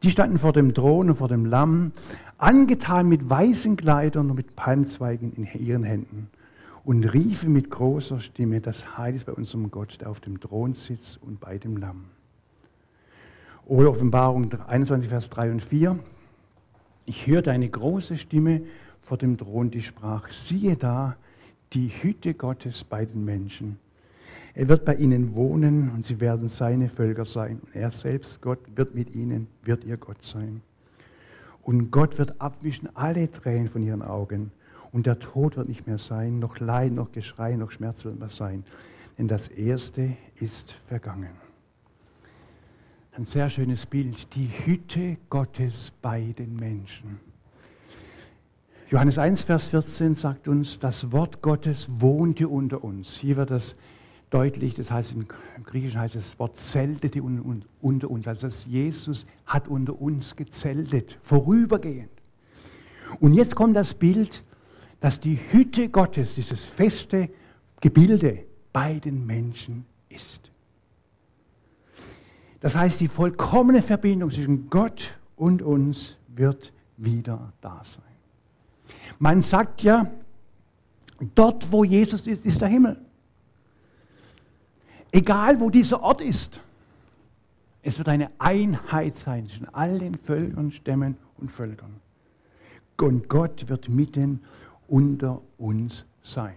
Die 0.02 0.10
standen 0.10 0.38
vor 0.38 0.54
dem 0.54 0.72
Thron 0.72 1.10
und 1.10 1.16
vor 1.16 1.28
dem 1.28 1.44
Lamm, 1.44 1.92
angetan 2.38 3.06
mit 3.06 3.28
weißen 3.28 3.76
Kleidern 3.76 4.30
und 4.30 4.36
mit 4.36 4.56
Palmzweigen 4.56 5.34
in 5.34 5.46
ihren 5.60 5.84
Händen, 5.84 6.30
und 6.86 7.04
riefen 7.04 7.52
mit 7.52 7.68
großer 7.68 8.18
Stimme, 8.18 8.62
das 8.62 8.96
Heil 8.96 9.14
ist 9.14 9.26
bei 9.26 9.32
unserem 9.32 9.70
Gott, 9.70 9.98
der 10.00 10.08
auf 10.08 10.20
dem 10.20 10.40
Thron 10.40 10.72
sitzt 10.72 11.22
und 11.22 11.38
bei 11.38 11.58
dem 11.58 11.76
Lamm. 11.76 12.06
Oder 13.66 13.90
Offenbarung 13.90 14.50
21, 14.50 15.10
Vers 15.10 15.28
3 15.28 15.50
und 15.50 15.60
4. 15.62 15.98
Ich 17.04 17.26
hörte 17.26 17.52
eine 17.52 17.68
große 17.68 18.16
Stimme 18.16 18.62
vor 19.06 19.16
dem 19.16 19.38
Thron, 19.38 19.70
die 19.70 19.82
sprach, 19.82 20.28
siehe 20.30 20.74
da, 20.76 21.16
die 21.72 21.88
Hütte 21.88 22.34
Gottes 22.34 22.82
bei 22.82 23.04
den 23.04 23.24
Menschen. 23.24 23.78
Er 24.52 24.68
wird 24.68 24.84
bei 24.84 24.96
ihnen 24.96 25.36
wohnen 25.36 25.90
und 25.90 26.04
sie 26.04 26.18
werden 26.20 26.48
seine 26.48 26.88
Völker 26.88 27.24
sein. 27.24 27.60
Und 27.60 27.76
er 27.76 27.92
selbst, 27.92 28.42
Gott, 28.42 28.58
wird 28.74 28.96
mit 28.96 29.14
ihnen, 29.14 29.46
wird 29.62 29.84
ihr 29.84 29.96
Gott 29.96 30.24
sein. 30.24 30.60
Und 31.62 31.92
Gott 31.92 32.18
wird 32.18 32.40
abwischen 32.40 32.88
alle 32.96 33.30
Tränen 33.30 33.68
von 33.68 33.82
ihren 33.82 34.02
Augen. 34.02 34.50
Und 34.90 35.06
der 35.06 35.20
Tod 35.20 35.56
wird 35.56 35.68
nicht 35.68 35.86
mehr 35.86 35.98
sein, 35.98 36.40
noch 36.40 36.58
Leid, 36.58 36.92
noch 36.92 37.12
Geschrei, 37.12 37.54
noch 37.54 37.70
Schmerz 37.70 38.04
wird 38.04 38.18
mehr 38.18 38.30
sein. 38.30 38.64
Denn 39.18 39.28
das 39.28 39.46
Erste 39.46 40.16
ist 40.36 40.72
vergangen. 40.72 41.30
Ein 43.12 43.24
sehr 43.24 43.48
schönes 43.50 43.86
Bild, 43.86 44.34
die 44.34 44.48
Hütte 44.64 45.16
Gottes 45.30 45.92
bei 46.02 46.34
den 46.36 46.56
Menschen. 46.56 47.20
Johannes 48.88 49.18
1, 49.18 49.42
Vers 49.42 49.66
14 49.68 50.14
sagt 50.14 50.46
uns, 50.46 50.78
das 50.78 51.10
Wort 51.10 51.42
Gottes 51.42 51.88
wohnte 51.98 52.46
unter 52.46 52.84
uns. 52.84 53.16
Hier 53.16 53.36
wird 53.36 53.50
das 53.50 53.74
deutlich, 54.30 54.74
das 54.74 54.92
heißt 54.92 55.12
im 55.14 55.26
Griechischen 55.64 55.98
heißt 55.98 56.14
das 56.14 56.38
Wort 56.38 56.56
zeltete 56.56 57.20
unter 57.20 58.10
uns. 58.10 58.28
Also 58.28 58.42
dass 58.42 58.64
Jesus 58.66 59.26
hat 59.44 59.66
unter 59.66 60.00
uns 60.00 60.36
gezeltet, 60.36 61.18
vorübergehend. 61.22 62.10
Und 63.18 63.34
jetzt 63.34 63.56
kommt 63.56 63.74
das 63.74 63.92
Bild, 63.92 64.44
dass 65.00 65.18
die 65.18 65.40
Hütte 65.50 65.88
Gottes, 65.88 66.36
dieses 66.36 66.64
feste 66.64 67.28
Gebilde 67.80 68.44
bei 68.72 69.00
den 69.00 69.26
Menschen 69.26 69.84
ist. 70.10 70.52
Das 72.60 72.76
heißt, 72.76 73.00
die 73.00 73.08
vollkommene 73.08 73.82
Verbindung 73.82 74.30
zwischen 74.30 74.70
Gott 74.70 75.18
und 75.34 75.60
uns 75.60 76.16
wird 76.28 76.72
wieder 76.96 77.52
da 77.60 77.82
sein. 77.84 78.05
Man 79.18 79.42
sagt 79.42 79.82
ja, 79.82 80.10
dort 81.34 81.70
wo 81.72 81.84
Jesus 81.84 82.26
ist, 82.26 82.44
ist 82.44 82.60
der 82.60 82.68
Himmel. 82.68 82.98
Egal 85.12 85.60
wo 85.60 85.70
dieser 85.70 86.02
Ort 86.02 86.20
ist, 86.20 86.60
es 87.82 87.98
wird 87.98 88.08
eine 88.08 88.30
Einheit 88.38 89.16
sein 89.16 89.48
zwischen 89.48 89.68
allen 89.72 90.16
Völkern, 90.16 90.72
Stämmen 90.72 91.16
und 91.38 91.52
Völkern. 91.52 92.00
Und 93.00 93.28
Gott 93.28 93.68
wird 93.68 93.88
mitten 93.88 94.40
unter 94.88 95.40
uns 95.58 96.04
sein. 96.22 96.56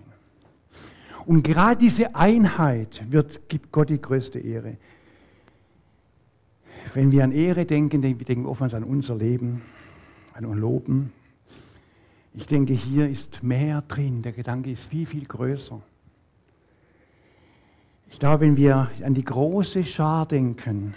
Und 1.25 1.43
gerade 1.43 1.77
diese 1.77 2.15
Einheit 2.15 3.03
wird, 3.09 3.47
gibt 3.49 3.71
Gott 3.71 3.89
die 3.89 4.01
größte 4.01 4.39
Ehre. 4.39 4.77
Wenn 6.93 7.11
wir 7.11 7.23
an 7.23 7.31
Ehre 7.31 7.65
denken, 7.65 8.01
denken 8.01 8.43
wir 8.43 8.49
oftmals 8.49 8.73
an 8.73 8.83
unser 8.83 9.15
Leben, 9.15 9.61
an 10.33 10.45
unser 10.45 10.59
Loben, 10.59 11.13
ich 12.39 12.47
denke, 12.47 12.71
hier 12.73 13.09
ist 13.09 13.43
mehr 13.43 13.81
drin. 13.81 14.21
Der 14.21 14.31
Gedanke 14.31 14.71
ist 14.71 14.85
viel, 14.85 15.05
viel 15.05 15.25
größer. 15.25 15.81
Ich 18.09 18.17
glaube, 18.17 18.45
wenn 18.45 18.55
wir 18.55 18.89
an 19.03 19.13
die 19.13 19.25
große 19.25 19.83
Schar 19.83 20.25
denken 20.25 20.93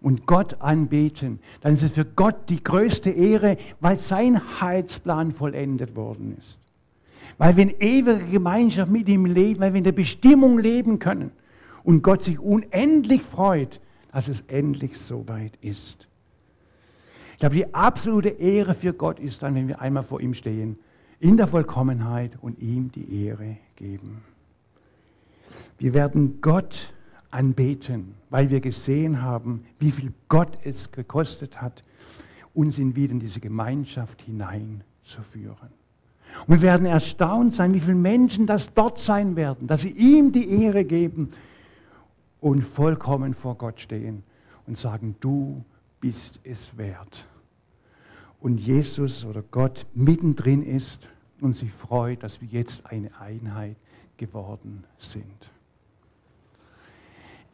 und 0.00 0.24
Gott 0.24 0.62
anbeten, 0.62 1.38
dann 1.60 1.74
ist 1.74 1.82
es 1.82 1.92
für 1.92 2.06
Gott 2.06 2.48
die 2.48 2.64
größte 2.64 3.10
Ehre, 3.10 3.58
weil 3.80 3.98
sein 3.98 4.40
Heilsplan 4.62 5.32
vollendet 5.32 5.96
worden 5.96 6.34
ist. 6.38 6.58
Weil 7.36 7.56
wir 7.56 7.64
in 7.64 7.80
ewiger 7.80 8.18
Gemeinschaft 8.20 8.90
mit 8.90 9.06
ihm 9.10 9.26
leben, 9.26 9.60
weil 9.60 9.74
wir 9.74 9.78
in 9.78 9.84
der 9.84 9.92
Bestimmung 9.92 10.58
leben 10.58 10.98
können 10.98 11.30
und 11.82 12.00
Gott 12.00 12.24
sich 12.24 12.40
unendlich 12.40 13.20
freut, 13.20 13.82
dass 14.12 14.28
es 14.28 14.40
endlich 14.48 14.96
so 14.96 15.28
weit 15.28 15.58
ist. 15.60 16.08
Ich 17.34 17.40
glaube, 17.40 17.56
die 17.56 17.74
absolute 17.74 18.28
Ehre 18.28 18.74
für 18.74 18.92
Gott 18.92 19.18
ist 19.18 19.42
dann, 19.42 19.54
wenn 19.54 19.68
wir 19.68 19.80
einmal 19.80 20.04
vor 20.04 20.20
ihm 20.20 20.34
stehen, 20.34 20.78
in 21.18 21.36
der 21.36 21.46
Vollkommenheit 21.46 22.38
und 22.40 22.60
ihm 22.60 22.92
die 22.92 23.24
Ehre 23.24 23.56
geben. 23.76 24.22
Wir 25.78 25.94
werden 25.94 26.40
Gott 26.40 26.92
anbeten, 27.30 28.14
weil 28.30 28.50
wir 28.50 28.60
gesehen 28.60 29.20
haben, 29.20 29.64
wie 29.78 29.90
viel 29.90 30.12
Gott 30.28 30.58
es 30.62 30.92
gekostet 30.92 31.60
hat, 31.60 31.82
uns 32.54 32.78
in 32.78 32.94
wieder 32.94 33.12
in 33.12 33.18
diese 33.18 33.40
Gemeinschaft 33.40 34.22
hineinzuführen. 34.22 35.70
Und 36.46 36.54
wir 36.54 36.62
werden 36.62 36.86
erstaunt 36.86 37.54
sein, 37.54 37.74
wie 37.74 37.80
viele 37.80 37.96
Menschen 37.96 38.46
das 38.46 38.72
dort 38.74 38.98
sein 38.98 39.34
werden, 39.34 39.66
dass 39.66 39.82
sie 39.82 39.90
ihm 39.90 40.30
die 40.30 40.62
Ehre 40.62 40.84
geben 40.84 41.30
und 42.40 42.62
vollkommen 42.62 43.34
vor 43.34 43.56
Gott 43.56 43.80
stehen 43.80 44.22
und 44.66 44.78
sagen, 44.78 45.16
du 45.20 45.64
bist 46.04 46.38
es 46.44 46.76
wert. 46.76 47.24
Und 48.38 48.58
Jesus 48.58 49.24
oder 49.24 49.40
Gott 49.40 49.86
mittendrin 49.94 50.62
ist 50.62 51.08
und 51.40 51.56
sich 51.56 51.72
freut, 51.72 52.22
dass 52.22 52.42
wir 52.42 52.48
jetzt 52.48 52.90
eine 52.90 53.18
Einheit 53.18 53.78
geworden 54.18 54.84
sind. 54.98 55.50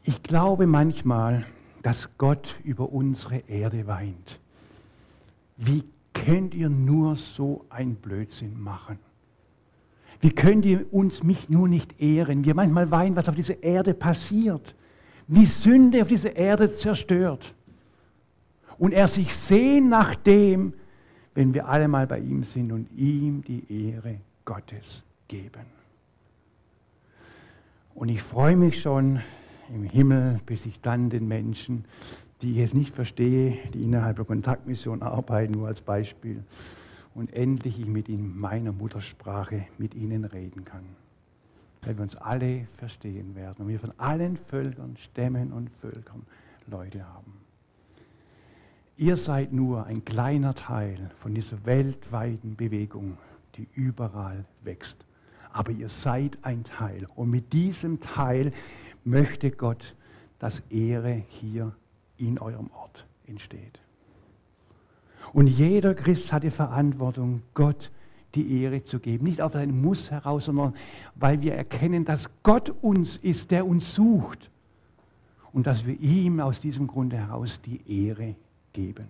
Ich 0.02 0.24
glaube 0.24 0.66
manchmal, 0.66 1.46
dass 1.84 2.08
Gott 2.18 2.58
über 2.64 2.90
unsere 2.90 3.36
Erde 3.46 3.86
weint, 3.86 4.40
wie 5.56 5.84
könnt 6.12 6.52
ihr 6.52 6.70
nur 6.70 7.14
so 7.14 7.64
ein 7.68 7.94
Blödsinn 7.94 8.60
machen? 8.60 8.98
Wie 10.20 10.32
könnt 10.32 10.64
ihr 10.64 10.92
uns 10.92 11.22
mich 11.22 11.48
nur 11.48 11.68
nicht 11.68 12.00
ehren? 12.00 12.44
Wir 12.44 12.56
manchmal 12.56 12.90
weinen, 12.90 13.14
was 13.14 13.28
auf 13.28 13.36
dieser 13.36 13.62
Erde 13.62 13.94
passiert. 13.94 14.74
Wie 15.28 15.46
Sünde 15.46 16.02
auf 16.02 16.08
dieser 16.08 16.34
Erde 16.34 16.72
zerstört. 16.72 17.54
Und 18.80 18.92
er 18.92 19.08
sich 19.08 19.34
sehnt 19.34 19.90
nach 19.90 20.14
dem, 20.14 20.72
wenn 21.34 21.52
wir 21.52 21.68
alle 21.68 21.86
mal 21.86 22.06
bei 22.06 22.18
ihm 22.18 22.44
sind 22.44 22.72
und 22.72 22.90
ihm 22.96 23.44
die 23.44 23.92
Ehre 23.92 24.16
Gottes 24.46 25.04
geben. 25.28 25.66
Und 27.94 28.08
ich 28.08 28.22
freue 28.22 28.56
mich 28.56 28.80
schon 28.80 29.20
im 29.68 29.82
Himmel, 29.82 30.40
bis 30.46 30.64
ich 30.64 30.80
dann 30.80 31.10
den 31.10 31.28
Menschen, 31.28 31.84
die 32.40 32.52
ich 32.52 32.56
jetzt 32.56 32.74
nicht 32.74 32.94
verstehe, 32.94 33.58
die 33.74 33.84
innerhalb 33.84 34.16
der 34.16 34.24
Kontaktmission 34.24 35.02
arbeiten, 35.02 35.52
nur 35.52 35.68
als 35.68 35.82
Beispiel, 35.82 36.42
und 37.14 37.34
endlich 37.34 37.78
ich 37.78 37.86
mit 37.86 38.08
in 38.08 38.40
meiner 38.40 38.72
Muttersprache 38.72 39.66
mit 39.76 39.94
ihnen 39.94 40.24
reden 40.24 40.64
kann. 40.64 40.84
Weil 41.82 41.98
wir 41.98 42.02
uns 42.02 42.16
alle 42.16 42.66
verstehen 42.78 43.34
werden 43.34 43.56
und 43.58 43.68
wir 43.68 43.78
von 43.78 43.92
allen 43.98 44.38
Völkern, 44.38 44.96
Stämmen 44.96 45.52
und 45.52 45.68
Völkern 45.68 46.22
Leute 46.66 47.06
haben. 47.06 47.29
Ihr 49.00 49.16
seid 49.16 49.54
nur 49.54 49.86
ein 49.86 50.04
kleiner 50.04 50.52
Teil 50.54 51.10
von 51.16 51.34
dieser 51.34 51.64
weltweiten 51.64 52.54
Bewegung, 52.54 53.16
die 53.56 53.66
überall 53.72 54.44
wächst. 54.62 55.06
Aber 55.54 55.72
ihr 55.72 55.88
seid 55.88 56.36
ein 56.42 56.64
Teil. 56.64 57.08
Und 57.14 57.30
mit 57.30 57.54
diesem 57.54 58.00
Teil 58.00 58.52
möchte 59.02 59.52
Gott, 59.52 59.96
dass 60.38 60.60
Ehre 60.68 61.22
hier 61.28 61.74
in 62.18 62.38
eurem 62.38 62.68
Ort 62.72 63.06
entsteht. 63.26 63.80
Und 65.32 65.46
jeder 65.46 65.94
Christ 65.94 66.30
hat 66.30 66.42
die 66.42 66.50
Verantwortung, 66.50 67.40
Gott 67.54 67.90
die 68.34 68.60
Ehre 68.60 68.84
zu 68.84 69.00
geben. 69.00 69.24
Nicht 69.24 69.40
auf 69.40 69.54
einen 69.54 69.80
Muss 69.80 70.10
heraus, 70.10 70.44
sondern 70.44 70.74
weil 71.14 71.40
wir 71.40 71.54
erkennen, 71.54 72.04
dass 72.04 72.28
Gott 72.42 72.68
uns 72.82 73.16
ist, 73.16 73.50
der 73.50 73.66
uns 73.66 73.94
sucht. 73.94 74.50
Und 75.54 75.66
dass 75.66 75.86
wir 75.86 75.98
ihm 75.98 76.38
aus 76.40 76.60
diesem 76.60 76.86
Grunde 76.86 77.16
heraus 77.16 77.62
die 77.62 77.80
Ehre 78.06 78.36
geben. 78.72 79.08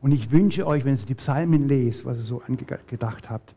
Und 0.00 0.12
ich 0.12 0.30
wünsche 0.30 0.66
euch, 0.66 0.84
wenn 0.84 0.96
ihr 0.96 1.06
die 1.06 1.14
Psalmen 1.14 1.68
lest, 1.68 2.04
was 2.04 2.18
ihr 2.18 2.22
so 2.22 2.42
gedacht 2.86 3.30
habt, 3.30 3.54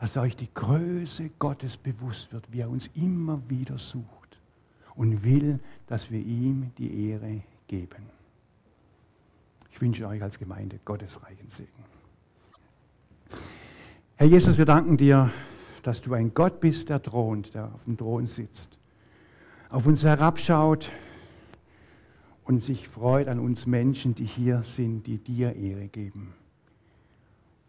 dass 0.00 0.16
euch 0.16 0.36
die 0.36 0.52
Größe 0.52 1.30
Gottes 1.38 1.76
bewusst 1.76 2.32
wird, 2.32 2.50
wie 2.50 2.60
er 2.60 2.70
uns 2.70 2.90
immer 2.94 3.40
wieder 3.48 3.78
sucht 3.78 4.38
und 4.94 5.24
will, 5.24 5.60
dass 5.86 6.10
wir 6.10 6.20
ihm 6.20 6.72
die 6.78 7.10
Ehre 7.10 7.42
geben. 7.68 8.06
Ich 9.70 9.80
wünsche 9.80 10.06
euch 10.06 10.22
als 10.22 10.38
Gemeinde 10.38 10.78
Gottes 10.84 11.20
reichen 11.22 11.50
Segen. 11.50 11.70
Herr 14.16 14.26
Jesus, 14.26 14.56
wir 14.56 14.66
danken 14.66 14.96
dir, 14.96 15.32
dass 15.82 16.00
du 16.00 16.14
ein 16.14 16.32
Gott 16.32 16.60
bist, 16.60 16.88
der 16.88 17.02
thront, 17.02 17.54
der 17.54 17.72
auf 17.74 17.84
dem 17.84 17.96
Thron 17.96 18.26
sitzt, 18.26 18.78
auf 19.70 19.86
uns 19.86 20.04
herabschaut 20.04 20.90
und 22.44 22.62
sich 22.62 22.88
freut 22.88 23.28
an 23.28 23.38
uns 23.38 23.66
Menschen, 23.66 24.14
die 24.14 24.24
hier 24.24 24.62
sind, 24.64 25.06
die 25.06 25.18
dir 25.18 25.56
Ehre 25.56 25.88
geben. 25.88 26.34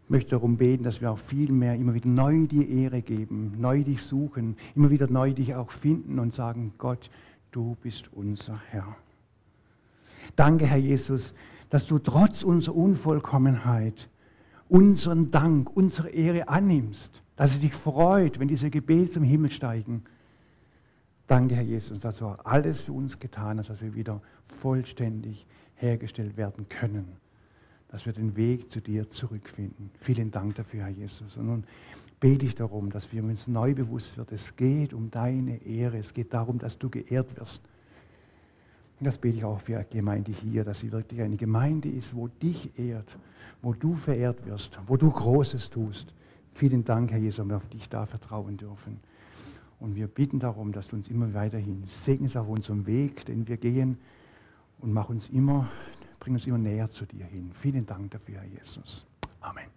Ich 0.04 0.10
möchte 0.10 0.30
darum 0.30 0.56
beten, 0.56 0.84
dass 0.84 1.00
wir 1.00 1.10
auch 1.10 1.18
viel 1.18 1.50
mehr 1.50 1.74
immer 1.74 1.94
wieder 1.94 2.08
neu 2.08 2.46
dir 2.46 2.68
Ehre 2.68 3.02
geben, 3.02 3.54
neu 3.58 3.82
dich 3.82 4.02
suchen, 4.02 4.56
immer 4.76 4.90
wieder 4.90 5.08
neu 5.10 5.32
dich 5.32 5.54
auch 5.54 5.72
finden 5.72 6.18
und 6.18 6.32
sagen, 6.32 6.74
Gott, 6.78 7.10
du 7.50 7.76
bist 7.82 8.10
unser 8.12 8.60
Herr. 8.70 8.96
Danke, 10.36 10.66
Herr 10.66 10.76
Jesus, 10.76 11.34
dass 11.70 11.86
du 11.86 11.98
trotz 11.98 12.44
unserer 12.44 12.76
Unvollkommenheit 12.76 14.08
unseren 14.68 15.30
Dank, 15.30 15.76
unsere 15.76 16.10
Ehre 16.10 16.48
annimmst, 16.48 17.22
dass 17.36 17.52
es 17.52 17.60
dich 17.60 17.74
freut, 17.74 18.40
wenn 18.40 18.48
diese 18.48 18.70
Gebete 18.70 19.12
zum 19.12 19.22
Himmel 19.22 19.50
steigen. 19.50 20.04
Danke, 21.26 21.56
Herr 21.56 21.62
Jesus, 21.62 22.00
dass 22.00 22.16
du 22.16 22.26
alles 22.26 22.82
für 22.82 22.92
uns 22.92 23.18
getan 23.18 23.58
hast, 23.58 23.70
dass 23.70 23.80
wir 23.80 23.94
wieder 23.94 24.20
vollständig 24.60 25.46
hergestellt 25.74 26.36
werden 26.36 26.68
können, 26.68 27.06
dass 27.88 28.06
wir 28.06 28.12
den 28.12 28.36
Weg 28.36 28.70
zu 28.70 28.80
dir 28.80 29.10
zurückfinden. 29.10 29.90
Vielen 29.98 30.30
Dank 30.30 30.54
dafür, 30.54 30.84
Herr 30.84 30.90
Jesus. 30.90 31.36
Und 31.36 31.46
nun 31.46 31.64
bete 32.20 32.46
ich 32.46 32.54
darum, 32.54 32.90
dass 32.90 33.12
wir 33.12 33.24
uns 33.24 33.48
neu 33.48 33.74
bewusst 33.74 34.16
wird, 34.16 34.30
es 34.32 34.54
geht 34.56 34.94
um 34.94 35.10
deine 35.10 35.64
Ehre, 35.66 35.98
es 35.98 36.14
geht 36.14 36.32
darum, 36.32 36.58
dass 36.58 36.78
du 36.78 36.88
geehrt 36.88 37.36
wirst. 37.38 37.60
Und 38.98 39.06
das 39.06 39.18
bete 39.18 39.36
ich 39.36 39.44
auch 39.44 39.60
für 39.60 39.82
die 39.82 39.96
Gemeinde 39.96 40.32
hier, 40.32 40.64
dass 40.64 40.80
sie 40.80 40.92
wirklich 40.92 41.20
eine 41.20 41.36
Gemeinde 41.36 41.88
ist, 41.88 42.14
wo 42.14 42.28
dich 42.28 42.78
ehrt, 42.78 43.18
wo 43.62 43.74
du 43.74 43.96
verehrt 43.96 44.46
wirst, 44.46 44.78
wo 44.86 44.96
du 44.96 45.10
Großes 45.10 45.70
tust. 45.70 46.14
Vielen 46.54 46.84
Dank, 46.84 47.10
Herr 47.10 47.18
Jesus, 47.18 47.46
wir 47.46 47.56
auf 47.56 47.68
dich 47.68 47.88
da 47.88 48.06
vertrauen 48.06 48.56
dürfen. 48.56 49.00
Und 49.78 49.94
wir 49.94 50.06
bitten 50.06 50.38
darum, 50.38 50.72
dass 50.72 50.88
du 50.88 50.96
uns 50.96 51.08
immer 51.08 51.34
weiterhin 51.34 51.84
segnest 51.88 52.36
auf 52.36 52.48
unserem 52.48 52.86
Weg, 52.86 53.26
den 53.26 53.46
wir 53.46 53.56
gehen 53.56 53.98
und 54.78 54.92
mach 54.92 55.08
uns 55.08 55.28
immer, 55.28 55.68
bring 56.18 56.34
uns 56.34 56.46
immer 56.46 56.58
näher 56.58 56.90
zu 56.90 57.04
dir 57.04 57.26
hin. 57.26 57.50
Vielen 57.52 57.86
Dank 57.86 58.10
dafür, 58.10 58.40
Herr 58.40 58.48
Jesus. 58.48 59.06
Amen. 59.40 59.75